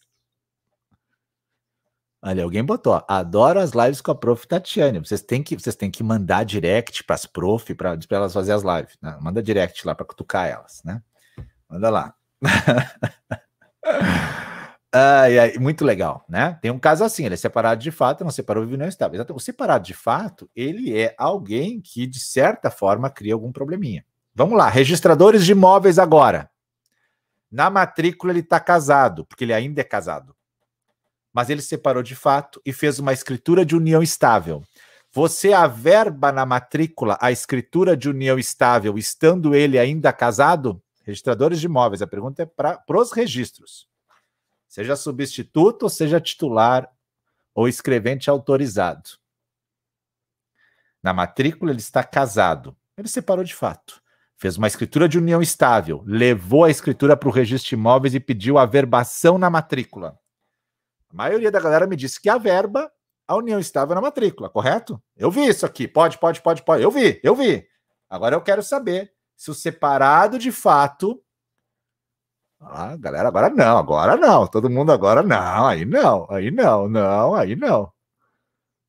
[2.21, 4.99] Olha, alguém botou, adoro as lives com a prof Tatiane.
[4.99, 8.61] Vocês têm que, vocês têm que mandar direct para as prof, para elas fazer as
[8.61, 8.97] lives.
[9.01, 9.17] Né?
[9.21, 11.01] Manda direct lá para cutucar elas, né?
[11.67, 12.13] Manda lá.
[14.93, 16.57] ai, ai, muito legal, né?
[16.61, 19.25] Tem um caso assim, ele é separado de fato, não separou, vive não estável.
[19.33, 24.05] O separado de fato, ele é alguém que, de certa forma, cria algum probleminha.
[24.33, 26.49] Vamos lá, registradores de imóveis agora.
[27.51, 30.35] Na matrícula ele está casado, porque ele ainda é casado
[31.33, 34.63] mas ele separou de fato e fez uma escritura de união estável.
[35.11, 40.81] Você averba na matrícula a escritura de união estável, estando ele ainda casado?
[41.03, 43.87] Registradores de imóveis, a pergunta é para os registros.
[44.69, 46.87] Seja substituto, seja titular
[47.55, 49.09] ou escrevente autorizado.
[51.01, 52.77] Na matrícula ele está casado.
[52.95, 53.99] Ele separou de fato.
[54.37, 58.19] Fez uma escritura de união estável, levou a escritura para o registro de imóveis e
[58.19, 60.17] pediu a verbação na matrícula.
[61.09, 62.91] A maioria da galera me disse que a verba,
[63.27, 65.01] a união estava na matrícula, correto?
[65.17, 65.87] Eu vi isso aqui.
[65.87, 66.83] Pode, pode, pode, pode.
[66.83, 67.67] Eu vi, eu vi.
[68.07, 71.21] Agora eu quero saber se o separado de fato.
[72.59, 74.47] Ah, galera, agora não, agora não.
[74.47, 77.91] Todo mundo agora não, aí não, aí não, não, aí não.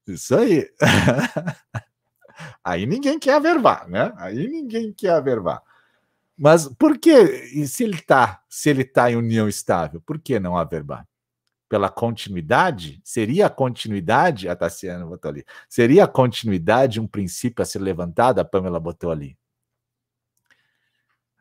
[0.06, 0.68] Isso aí.
[2.64, 4.12] aí ninguém quer averbar, né?
[4.16, 5.62] Aí ninguém quer averbar.
[6.36, 7.12] Mas por que,
[7.54, 11.06] e se ele está, se ele tá em união estável, por que não averbar?
[11.70, 17.64] pela continuidade, seria a continuidade, a Tassiana botou ali, seria a continuidade um princípio a
[17.64, 19.38] ser levantado, a Pamela botou ali.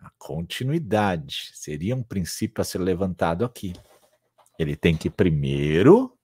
[0.02, 3.74] A continuidade seria um princípio a ser levantado aqui.
[4.58, 6.18] Ele tem que primeiro,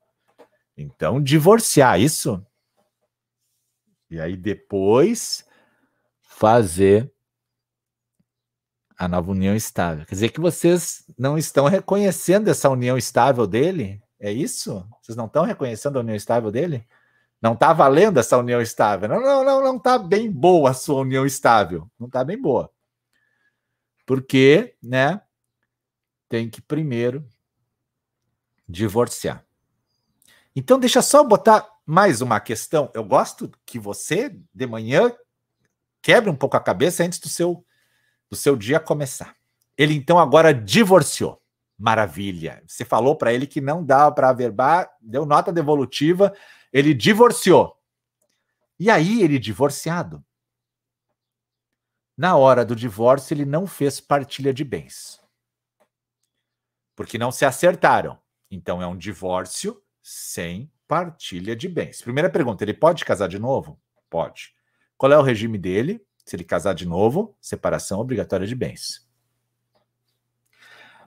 [0.77, 2.45] então, divorciar isso.
[4.09, 5.45] E aí depois
[6.21, 7.11] fazer
[8.97, 10.05] a nova união estável.
[10.05, 14.01] Quer dizer que vocês não estão reconhecendo essa união estável dele?
[14.19, 14.87] É isso?
[15.01, 16.87] Vocês não estão reconhecendo a união estável dele?
[17.41, 19.09] Não está valendo essa união estável?
[19.09, 21.89] Não, não, não, não está bem boa a sua união estável.
[21.99, 22.71] Não está bem boa.
[24.05, 25.21] Porque, né?
[26.29, 27.27] Tem que primeiro
[28.67, 29.45] divorciar.
[30.55, 32.89] Então, deixa só botar mais uma questão.
[32.93, 35.13] Eu gosto que você, de manhã,
[36.01, 37.65] quebre um pouco a cabeça antes do seu
[38.29, 39.35] do seu dia começar.
[39.77, 41.41] Ele então agora divorciou.
[41.77, 42.63] Maravilha.
[42.65, 46.33] Você falou para ele que não dava para averbar, deu nota devolutiva,
[46.71, 47.77] ele divorciou.
[48.79, 50.24] E aí ele divorciado.
[52.17, 55.21] Na hora do divórcio ele não fez partilha de bens.
[56.95, 58.17] Porque não se acertaram.
[58.49, 62.01] Então é um divórcio sem partilha de bens.
[62.01, 63.79] Primeira pergunta, ele pode casar de novo?
[64.09, 64.55] Pode.
[64.97, 66.05] Qual é o regime dele?
[66.25, 69.05] Se ele casar de novo, separação obrigatória de bens.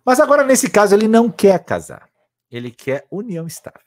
[0.05, 2.09] Mas agora, nesse caso, ele não quer casar.
[2.51, 3.81] Ele quer união estável.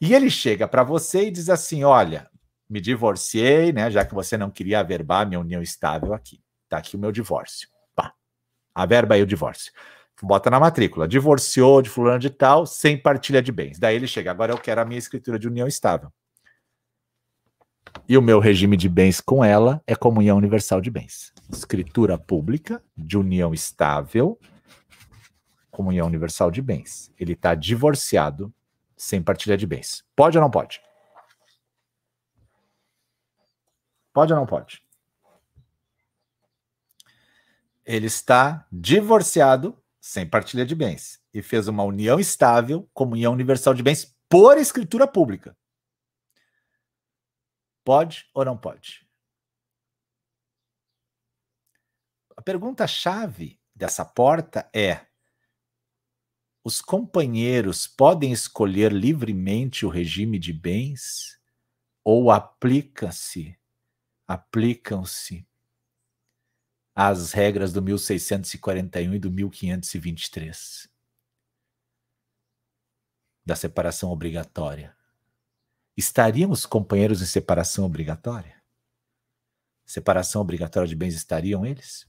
[0.00, 2.30] E ele chega para você e diz assim: Olha,
[2.68, 3.90] me divorciei, né?
[3.90, 6.42] Já que você não queria averbar minha união estável aqui.
[6.76, 7.68] Tá aqui o meu divórcio.
[7.94, 8.12] Pá.
[8.74, 9.72] Averba aí o divórcio.
[10.22, 11.08] Bota na matrícula.
[11.08, 13.78] Divorciou de fulano de tal, sem partilha de bens.
[13.78, 16.12] Daí ele chega, agora eu quero a minha escritura de união estável.
[18.06, 21.32] E o meu regime de bens com ela é comunhão universal de bens.
[21.50, 24.38] Escritura pública de união estável,
[25.70, 27.10] comunhão universal de bens.
[27.18, 28.52] Ele está divorciado
[28.94, 30.04] sem partilha de bens.
[30.14, 30.82] Pode ou não pode?
[34.12, 34.85] Pode ou não pode?
[37.86, 43.82] Ele está divorciado sem partilha de bens e fez uma união estável, comunhão universal de
[43.82, 45.56] bens por escritura pública.
[47.84, 49.06] Pode ou não pode?
[52.36, 55.06] A pergunta-chave dessa porta é:
[56.64, 61.40] os companheiros podem escolher livremente o regime de bens
[62.02, 63.56] ou aplica-se,
[64.26, 65.46] aplicam-se
[66.98, 70.88] as regras do 1641 e do 1523
[73.44, 74.96] da separação obrigatória?
[75.94, 78.60] Estariam os companheiros em separação obrigatória?
[79.84, 82.08] Separação obrigatória de bens estariam eles?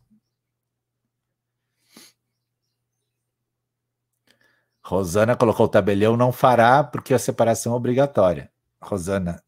[4.83, 8.51] Rosana colocou o tabelião não fará porque a separação é obrigatória.
[8.81, 9.43] Rosana,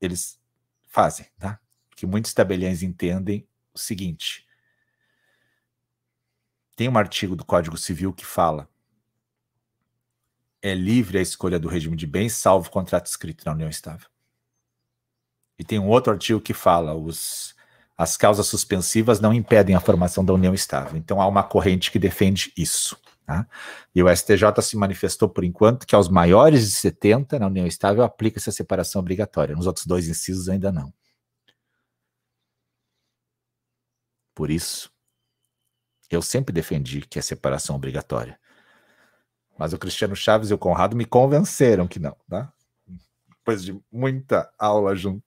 [0.00, 0.40] eles
[0.86, 1.60] fazem, tá?
[1.96, 4.47] Que muitos tabeliões entendem o seguinte:
[6.78, 8.68] tem um artigo do Código Civil que fala
[10.62, 14.08] é livre a escolha do regime de bens, salvo contrato escrito na união estável.
[15.58, 17.56] E tem um outro artigo que fala os
[17.96, 20.96] as causas suspensivas não impedem a formação da união estável.
[20.96, 22.96] Então há uma corrente que defende isso.
[23.26, 23.44] Tá?
[23.92, 28.04] E o STJ se manifestou por enquanto que aos maiores de 70 na união estável
[28.04, 29.56] aplica essa separação obrigatória.
[29.56, 30.94] Nos outros dois incisos ainda não.
[34.32, 34.88] Por isso,
[36.16, 38.38] eu sempre defendi que é separação obrigatória.
[39.58, 42.52] Mas o Cristiano Chaves e o Conrado me convenceram que não, tá?
[43.28, 45.22] Depois de muita aula junto,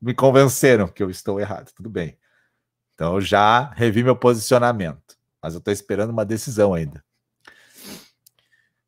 [0.00, 1.72] me convenceram que eu estou errado.
[1.72, 2.18] Tudo bem.
[2.94, 7.04] Então eu já revi meu posicionamento, mas eu estou esperando uma decisão ainda.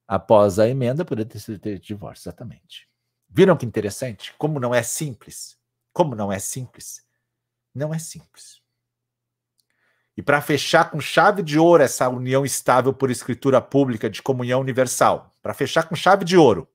[0.07, 2.89] Após a emenda, poderia ter sido divórcio, exatamente.
[3.28, 4.32] Viram que interessante?
[4.39, 5.59] Como não é simples?
[5.93, 7.05] Como não é simples?
[7.74, 8.62] Não é simples.
[10.17, 14.61] E para fechar com chave de ouro essa união estável por escritura pública de comunhão
[14.61, 16.69] universal, para fechar com chave de ouro.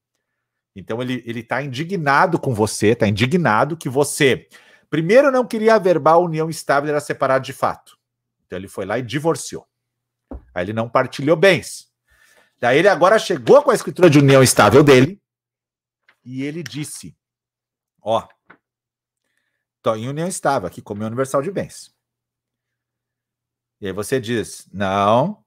[0.75, 4.47] Então ele ele está indignado com você, está indignado que você
[4.89, 7.97] primeiro não queria averbar a união estável, era separado de fato.
[8.45, 9.65] Então ele foi lá e divorciou.
[10.53, 11.89] Aí ele não partilhou bens.
[12.59, 15.19] Daí ele agora chegou com a escritura de união estável dele
[16.23, 17.17] e ele disse:
[18.01, 18.27] Ó,
[19.81, 21.91] tô em união estável aqui, como universal de bens.
[23.81, 25.43] E aí você diz: Não,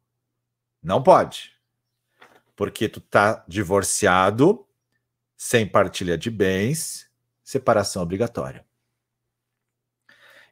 [0.82, 1.52] não pode.
[2.56, 4.66] Porque tu tá divorciado,
[5.36, 7.08] sem partilha de bens,
[7.42, 8.66] separação obrigatória.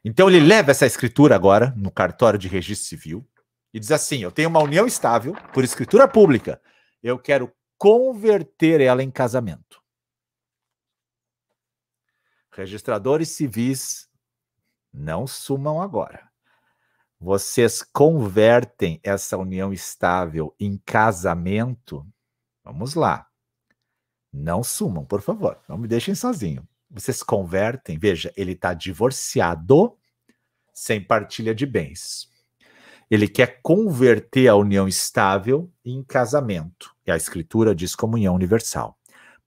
[0.03, 3.29] Então ele leva essa escritura agora no cartório de registro civil
[3.73, 6.61] e diz assim: Eu tenho uma união estável por escritura pública.
[7.01, 9.81] Eu quero converter ela em casamento.
[12.51, 14.09] Registradores civis,
[14.93, 16.32] não sumam agora.
[17.23, 22.05] Vocês convertem essa união estável em casamento?
[22.65, 23.25] Vamos lá.
[24.29, 25.57] Não sumam, por favor.
[25.69, 26.67] Não me deixem sozinho.
[26.91, 29.95] Vocês convertem, veja, ele está divorciado,
[30.73, 32.29] sem partilha de bens.
[33.09, 36.93] Ele quer converter a união estável em casamento.
[37.07, 38.99] E a escritura diz comunhão universal.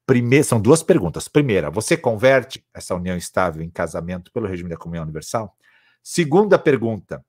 [0.06, 1.28] Primeiro, são duas perguntas.
[1.28, 5.54] Primeira, você converte essa união estável em casamento pelo regime da comunhão universal?
[6.02, 7.22] Segunda pergunta,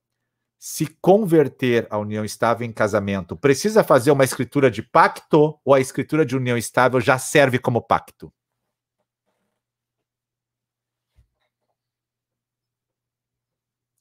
[0.59, 5.79] se converter a união estável em casamento, precisa fazer uma escritura de pacto ou a
[5.79, 8.33] escritura de união estável já serve como pacto?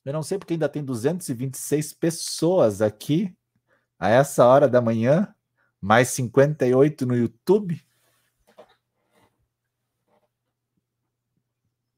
[0.05, 3.37] Eu não sei porque ainda tem 226 pessoas aqui
[3.99, 5.35] a essa hora da manhã,
[5.81, 7.85] mais 58 no YouTube.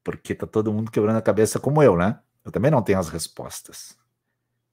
[0.03, 2.19] Porque tá todo mundo quebrando a cabeça como eu, né?
[2.43, 3.99] Eu também não tenho as respostas.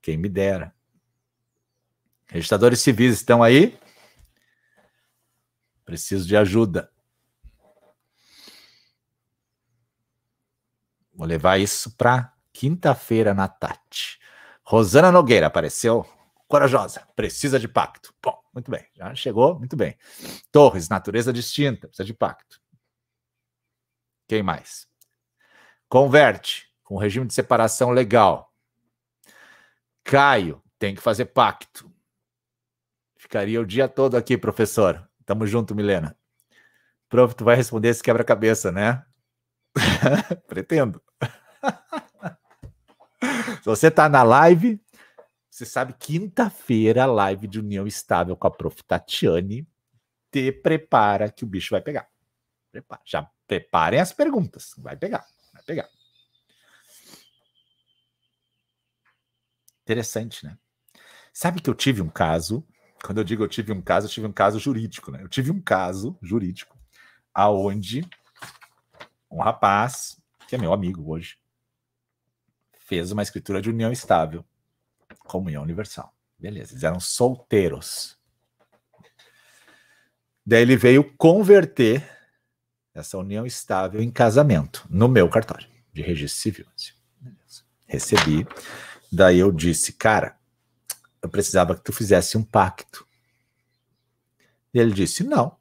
[0.05, 0.71] Quem me dera.
[2.27, 3.75] Registradores civis estão aí?
[5.83, 6.91] Preciso de ajuda.
[11.11, 14.19] Vou levar isso para Quinta-feira na Tati.
[14.61, 16.05] Rosana Nogueira apareceu.
[16.47, 18.13] Corajosa, precisa de pacto.
[18.21, 19.97] Bom, muito bem, já chegou, muito bem.
[20.51, 22.61] Torres, natureza distinta, precisa de pacto.
[24.27, 24.87] Quem mais?
[25.89, 28.54] Converte, com regime de separação legal.
[30.05, 31.91] Caio, tem que fazer pacto.
[33.17, 35.09] Ficaria o dia todo aqui, professor.
[35.25, 36.15] Tamo junto, Milena.
[37.09, 39.03] Prof, tu vai responder esse quebra-cabeça, né?
[40.47, 41.01] Pretendo.
[43.63, 44.79] Se você está na live,
[45.49, 48.83] você sabe, quinta-feira, live de união estável com a prof.
[48.83, 49.67] Tatiane.
[50.31, 52.07] Te prepara que o bicho vai pegar.
[52.71, 53.01] Prepara.
[53.03, 54.75] Já preparem as perguntas.
[54.77, 55.89] Vai pegar, vai pegar.
[59.85, 60.57] Interessante, né?
[61.31, 62.65] Sabe que eu tive um caso,
[63.03, 65.21] quando eu digo eu tive um caso, eu tive um caso jurídico, né?
[65.21, 66.75] Eu tive um caso jurídico
[67.31, 68.03] aonde
[69.29, 71.37] um rapaz, que é meu amigo hoje,
[72.79, 74.43] fez uma escritura de união estável,
[75.19, 76.15] comunhão universal.
[76.39, 78.17] Beleza, eles eram solteiros.
[80.43, 82.03] Daí ele veio converter
[82.91, 86.65] essa união estável em casamento no meu cartório de registro civil.
[87.19, 87.63] Beleza.
[87.85, 88.47] Recebi.
[89.15, 90.37] Daí eu disse, cara,
[91.21, 93.07] eu precisava que tu fizesse um pacto.
[94.73, 95.57] E ele disse, não.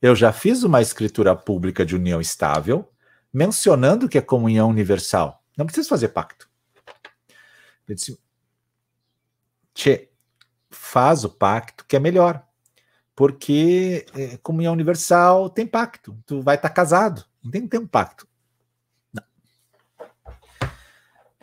[0.00, 2.92] Eu já fiz uma escritura pública de união estável,
[3.32, 5.42] mencionando que é comunhão universal.
[5.56, 6.48] Não precisa fazer pacto.
[7.88, 8.18] Ele disse:
[9.72, 10.10] Tchê,
[10.70, 12.46] faz o pacto que é melhor.
[13.16, 16.18] Porque é, comunhão universal tem pacto.
[16.26, 17.24] Tu vai estar tá casado.
[17.42, 18.26] Não tem que ter um pacto.
[19.12, 19.22] Não.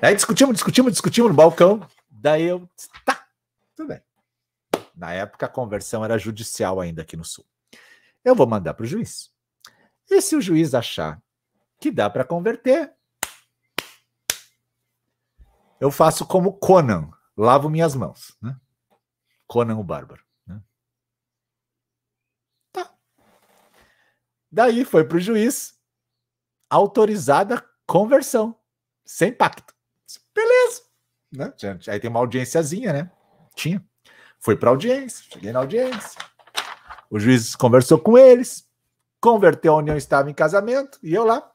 [0.01, 1.87] Aí discutimos, discutimos, discutimos no balcão.
[2.09, 2.67] Daí eu
[3.05, 3.27] tá,
[3.75, 4.01] tudo bem.
[4.95, 7.45] Na época a conversão era judicial ainda aqui no sul.
[8.25, 9.31] Eu vou mandar para o juiz.
[10.09, 11.21] E se o juiz achar
[11.79, 12.91] que dá para converter,
[15.79, 18.35] eu faço como Conan, lavo minhas mãos.
[18.41, 18.59] Né?
[19.45, 20.23] Conan o Bárbaro.
[20.47, 20.61] Né?
[22.71, 22.91] Tá.
[24.51, 25.79] Daí foi para o juiz
[26.69, 28.59] autorizada conversão,
[29.05, 29.75] sem pacto.
[30.35, 30.81] Beleza.
[31.31, 31.53] Né?
[31.87, 33.11] Aí tem uma audiênciazinha, né?
[33.55, 33.83] Tinha.
[34.39, 36.19] Foi para audiência, cheguei na audiência.
[37.09, 38.67] O juiz conversou com eles,
[39.21, 41.51] converteu a união estável em casamento, e eu lá.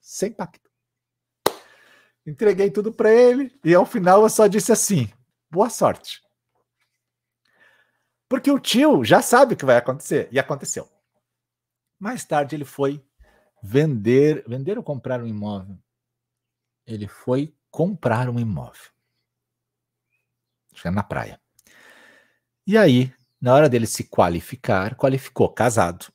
[0.00, 0.70] Sem pacto.
[2.26, 5.10] Entreguei tudo para ele, e ao final eu só disse assim:
[5.50, 6.22] boa sorte.
[8.28, 10.88] Porque o tio já sabe o que vai acontecer, e aconteceu.
[11.98, 13.04] Mais tarde ele foi
[13.62, 15.78] vender, vender ou comprar um imóvel?
[16.86, 18.92] Ele foi comprar um imóvel.
[20.84, 21.40] Na praia.
[22.66, 26.12] E aí, na hora dele se qualificar, qualificou casado,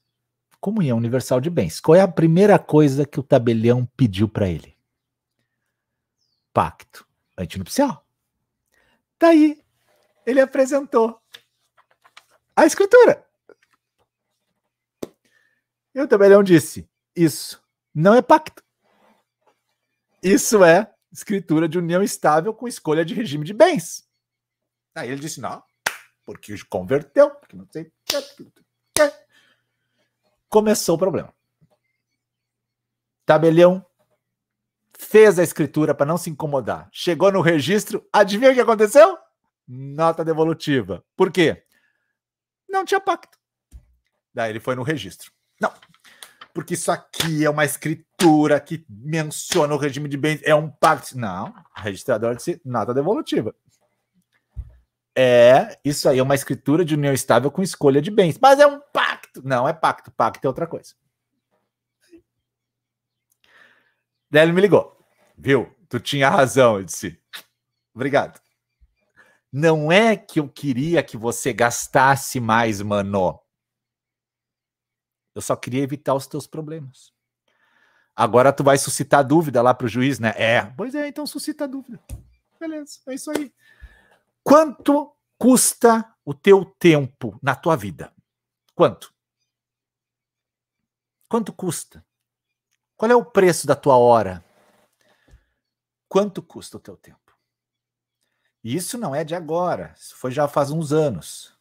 [0.60, 1.80] comunhão universal de bens.
[1.80, 4.78] Qual é a primeira coisa que o tabelião pediu para ele?
[6.54, 8.06] Pacto antinupcial.
[9.20, 9.64] Daí,
[10.26, 11.20] ele apresentou
[12.56, 13.26] a escritura.
[15.94, 17.64] E o tabelião disse: Isso
[17.94, 18.64] não é pacto.
[20.22, 24.08] Isso é escritura de união estável com escolha de regime de bens.
[24.96, 25.64] Aí ele disse: Não,
[26.26, 27.92] porque converteu, porque não sei.
[30.50, 31.34] Começou o problema.
[33.26, 33.86] Tabelião
[34.98, 36.90] fez a escritura para não se incomodar.
[36.92, 39.18] Chegou no registro, adivinha o que aconteceu?
[39.68, 41.06] Nota devolutiva.
[41.16, 41.64] Por quê?
[42.68, 43.38] Não tinha pacto.
[44.34, 45.32] Daí ele foi no registro.
[45.62, 45.72] Não,
[46.60, 51.18] porque isso aqui é uma escritura que menciona o regime de bens, é um pacto.
[51.18, 53.56] Não, registrador disse nota devolutiva.
[55.16, 58.68] É, isso aí é uma escritura de união estável com escolha de bens, mas é
[58.68, 59.42] um pacto.
[59.42, 60.96] Não é pacto, pacto é outra coisa.
[64.30, 64.98] Daí ele me ligou.
[65.38, 65.74] Viu?
[65.88, 67.18] Tu tinha razão, eu disse.
[67.96, 68.38] Obrigado.
[69.50, 73.40] Não é que eu queria que você gastasse mais, mano.
[75.40, 77.14] Eu só queria evitar os teus problemas.
[78.14, 80.34] Agora tu vai suscitar dúvida lá para o juiz, né?
[80.36, 81.98] É, pois é, então suscita dúvida.
[82.60, 83.54] Beleza, é isso aí.
[84.44, 88.12] Quanto custa o teu tempo na tua vida?
[88.76, 89.14] Quanto?
[91.30, 92.06] Quanto custa?
[92.98, 94.44] Qual é o preço da tua hora?
[96.10, 97.34] Quanto custa o teu tempo?
[98.62, 101.58] E isso não é de agora, isso foi já faz uns anos.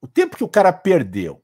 [0.00, 1.40] O tempo que o cara perdeu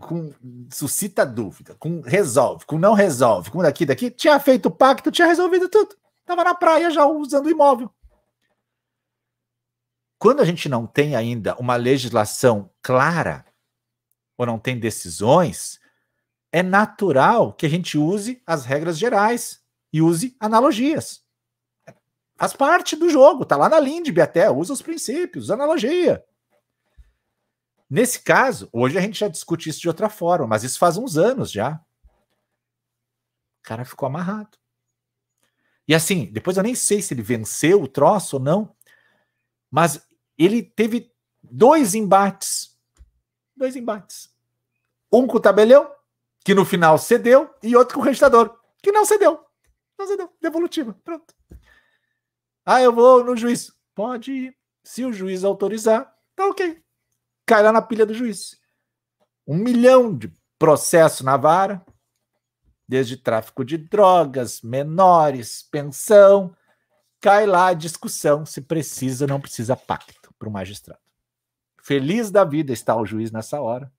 [0.00, 0.32] com
[0.70, 5.26] suscita dúvida, com resolve, com não resolve, com daqui daqui, tinha feito o pacto, tinha
[5.26, 5.96] resolvido tudo.
[6.24, 7.90] Tava na praia já usando o imóvel.
[10.18, 13.44] Quando a gente não tem ainda uma legislação clara
[14.38, 15.78] ou não tem decisões,
[16.50, 19.62] é natural que a gente use as regras gerais
[19.92, 21.22] e use analogias.
[22.36, 26.24] Faz parte do jogo, tá lá na Lindb até, usa os princípios, analogia.
[27.88, 31.16] Nesse caso, hoje a gente já discute isso de outra forma, mas isso faz uns
[31.16, 31.80] anos já.
[33.60, 34.58] O cara ficou amarrado.
[35.86, 38.74] E assim, depois eu nem sei se ele venceu o troço ou não,
[39.70, 40.06] mas
[40.38, 41.12] ele teve
[41.42, 42.78] dois embates.
[43.54, 44.34] Dois embates.
[45.12, 45.90] Um com o tabelião,
[46.44, 49.44] que no final cedeu, e outro com o registrador, que não cedeu.
[49.98, 50.32] Não cedeu.
[50.40, 50.98] Devolutiva.
[51.04, 51.34] Pronto.
[52.64, 53.72] Ah, eu vou no juiz.
[53.94, 54.56] Pode ir.
[54.82, 56.83] Se o juiz autorizar, tá ok
[57.46, 58.58] cai lá na pilha do juiz.
[59.46, 61.84] Um milhão de processos na vara,
[62.88, 66.54] desde tráfico de drogas, menores, pensão,
[67.20, 71.00] cai lá a discussão se precisa ou não precisa pacto para o magistrado.
[71.82, 73.92] Feliz da vida está o juiz nessa hora,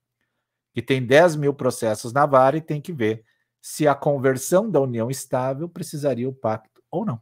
[0.74, 3.24] que tem 10 mil processos na vara e tem que ver
[3.62, 7.22] se a conversão da união estável precisaria o pacto ou não.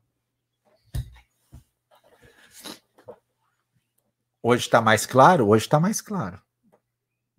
[4.46, 5.48] Hoje está mais claro?
[5.48, 6.42] Hoje está mais claro.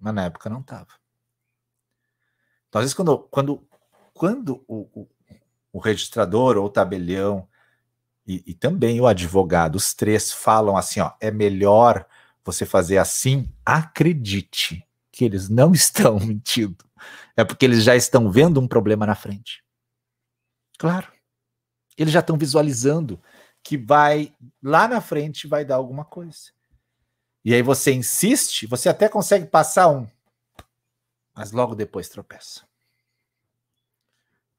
[0.01, 0.89] Mas na época não estava.
[2.67, 3.69] Então, às vezes, quando, quando,
[4.15, 5.09] quando o, o,
[5.71, 7.47] o registrador ou o tabelião
[8.27, 12.07] e, e, também o advogado, os três falam assim: ó, é melhor
[12.43, 16.85] você fazer assim, acredite que eles não estão mentindo.
[17.37, 19.63] É porque eles já estão vendo um problema na frente.
[20.79, 21.13] Claro.
[21.99, 23.21] Eles já estão visualizando
[23.63, 26.55] que vai lá na frente vai dar alguma coisa.
[27.45, 30.09] E aí você insiste, você até consegue passar um,
[31.35, 32.63] mas logo depois tropeça.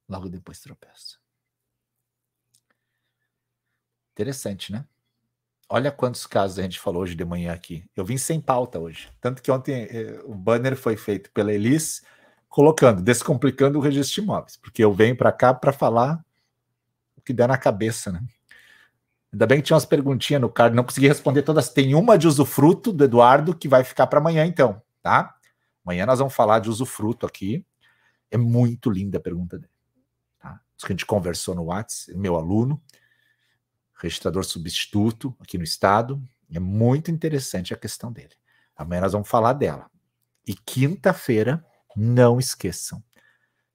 [0.07, 1.17] Logo depois tropeça.
[4.13, 4.85] Interessante, né?
[5.67, 7.83] Olha quantos casos a gente falou hoje de manhã aqui.
[7.95, 9.09] Eu vim sem pauta hoje.
[9.19, 12.03] Tanto que ontem eh, o banner foi feito pela Elis,
[12.47, 16.23] colocando, descomplicando o registro de imóveis, porque eu venho para cá para falar
[17.17, 18.21] o que der na cabeça, né?
[19.35, 21.67] Ainda bem que tinha umas perguntinhas no card, não consegui responder todas.
[21.67, 25.35] Tem uma de usufruto do Eduardo que vai ficar para amanhã, então, tá?
[25.85, 27.65] Amanhã nós vamos falar de usufruto aqui.
[28.31, 29.73] É muito linda a pergunta dele.
[30.39, 30.61] Tá?
[30.77, 32.81] Isso que a gente conversou no WhatsApp, meu aluno,
[33.95, 36.25] registrador substituto aqui no estado.
[36.49, 38.35] É muito interessante a questão dele.
[38.73, 39.91] Amanhã nós vamos falar dela.
[40.47, 41.61] E quinta-feira,
[41.93, 43.03] não esqueçam,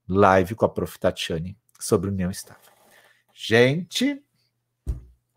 [0.09, 0.99] live com a Prof.
[0.99, 2.73] Tatiane sobre União Estável.
[3.35, 4.25] Gente,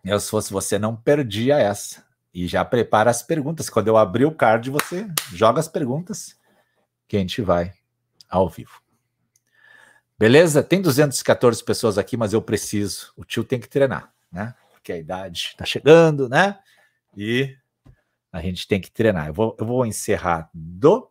[0.04, 2.04] eu, se fosse você, não perdia essa.
[2.34, 3.70] E já prepara as perguntas.
[3.70, 6.36] Quando eu abrir o card, você joga as perguntas
[7.08, 7.74] que a gente vai
[8.28, 8.82] ao vivo.
[10.18, 10.64] Beleza?
[10.64, 13.14] Tem 214 pessoas aqui, mas eu preciso.
[13.16, 14.56] O tio tem que treinar, né?
[14.72, 16.60] Porque a idade está chegando, né?
[17.16, 17.56] E
[18.32, 19.28] a gente tem que treinar.
[19.28, 21.10] Eu vou, eu vou encerrar do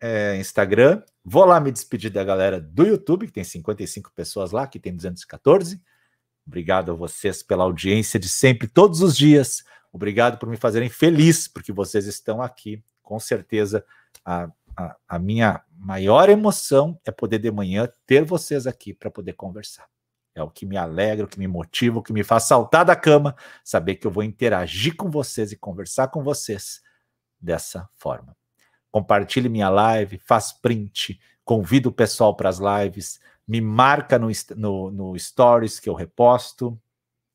[0.00, 1.02] é, Instagram.
[1.24, 4.94] Vou lá me despedir da galera do YouTube, que tem 55 pessoas lá, que tem
[4.94, 5.82] 214.
[6.46, 9.64] Obrigado a vocês pela audiência de sempre, todos os dias.
[9.92, 12.82] Obrigado por me fazerem feliz, porque vocês estão aqui.
[13.02, 13.84] Com certeza,
[14.24, 19.34] a, a, a minha maior emoção é poder de manhã ter vocês aqui para poder
[19.34, 19.86] conversar.
[20.34, 22.96] É o que me alegra, o que me motiva, o que me faz saltar da
[22.96, 26.82] cama, saber que eu vou interagir com vocês e conversar com vocês
[27.40, 28.36] dessa forma.
[28.90, 34.90] Compartilhe minha live, faz print, convida o pessoal para as lives, me marca no, no,
[34.90, 36.80] no Stories que eu reposto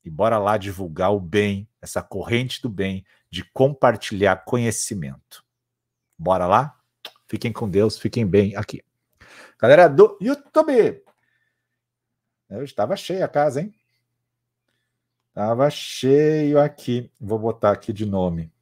[0.04, 5.44] e bora lá divulgar o bem, essa corrente do bem de compartilhar conhecimento.
[6.18, 6.78] Bora lá?
[7.26, 8.82] Fiquem com Deus, fiquem bem aqui.
[9.58, 11.02] Galera do YouTube,
[12.48, 13.74] eu estava cheia a casa, hein?
[15.28, 17.10] Estava cheio aqui.
[17.20, 18.52] Vou botar aqui de nome.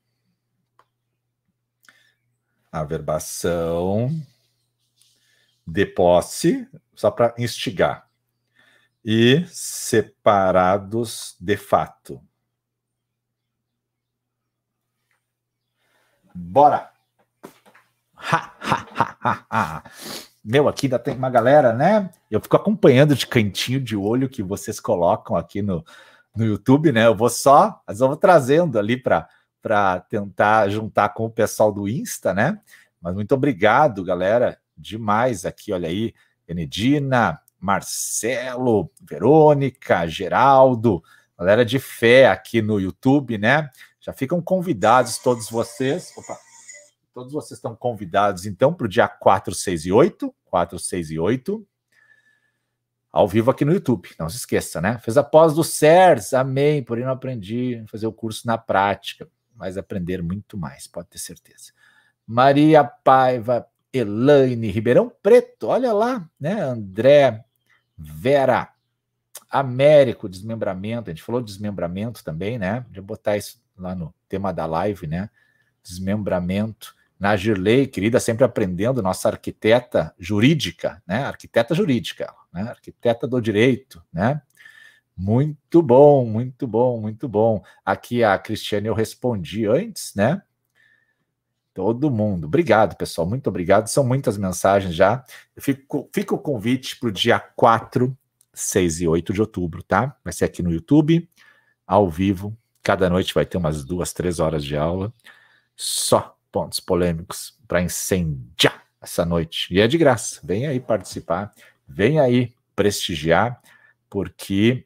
[2.71, 4.11] Averbação
[5.69, 8.09] de posse só para instigar.
[9.05, 12.21] E separados de fato.
[16.35, 16.91] Bora!
[18.17, 19.83] Ha, ha, ha, ha, ha.
[20.43, 22.11] Meu, aqui ainda tem uma galera, né?
[22.31, 25.85] Eu fico acompanhando de cantinho de olho que vocês colocam aqui no,
[26.35, 27.07] no YouTube, né?
[27.07, 31.89] Eu vou só, mas eu vou trazendo ali para tentar juntar com o pessoal do
[31.89, 32.61] Insta, né?
[33.01, 36.15] Mas muito obrigado, galera, demais aqui, olha aí.
[36.47, 41.03] Benedina, Marcelo, Verônica, Geraldo,
[41.37, 43.69] galera de fé aqui no YouTube, né?
[44.01, 46.13] Já ficam convidados todos vocês.
[46.17, 46.39] Opa,
[47.13, 50.35] todos vocês estão convidados, então, para o dia 4, 6 e 8.
[50.47, 51.67] 4, 6 e 8.
[53.11, 54.99] Ao vivo aqui no YouTube, não se esqueça, né?
[54.99, 59.29] Fez a pós do CERS, amém, porém não aprendi a fazer o curso na prática,
[59.55, 61.73] mas aprender muito mais, pode ter certeza.
[62.27, 66.61] Maria Paiva, Elaine Ribeirão Preto, olha lá, né?
[66.61, 67.45] André,
[67.97, 68.73] Vera,
[69.51, 72.85] Américo, desmembramento, a gente falou de desmembramento também, né?
[72.95, 75.31] Vou botar isso lá no tema da live, né?
[75.83, 76.97] Desmembramento.
[77.19, 81.25] Nagirley, querida, sempre aprendendo, nossa arquiteta jurídica, né?
[81.25, 82.63] Arquiteta jurídica, né?
[82.63, 84.41] Arquiteta do direito, né?
[85.17, 87.61] Muito bom, muito bom, muito bom.
[87.85, 90.41] Aqui a Cristiane eu respondi antes, né?
[91.79, 92.49] Todo mundo.
[92.49, 93.25] Obrigado, pessoal.
[93.25, 93.87] Muito obrigado.
[93.87, 95.25] São muitas mensagens já.
[95.57, 98.19] Fico, fica o convite para o dia 4,
[98.53, 100.17] 6 e 8 de outubro, tá?
[100.25, 101.31] Vai ser aqui no YouTube,
[101.87, 102.59] ao vivo.
[102.83, 105.15] Cada noite vai ter umas duas, três horas de aula.
[105.77, 109.73] Só pontos polêmicos para incendiar essa noite.
[109.73, 110.41] E é de graça.
[110.43, 111.53] Vem aí participar.
[111.87, 113.63] Vem aí prestigiar,
[114.11, 114.85] porque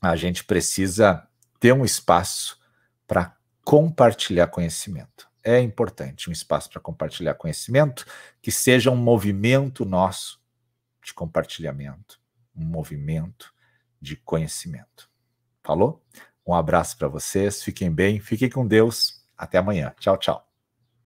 [0.00, 1.26] a gente precisa
[1.58, 2.60] ter um espaço
[3.08, 3.34] para
[3.64, 8.04] compartilhar conhecimento é importante um espaço para compartilhar conhecimento,
[8.42, 10.40] que seja um movimento nosso
[11.02, 12.20] de compartilhamento,
[12.54, 13.54] um movimento
[14.00, 15.08] de conhecimento.
[15.62, 16.04] Falou?
[16.44, 19.24] Um abraço para vocês, fiquem bem, fiquem com Deus.
[19.38, 19.94] Até amanhã.
[20.00, 20.45] Tchau, tchau.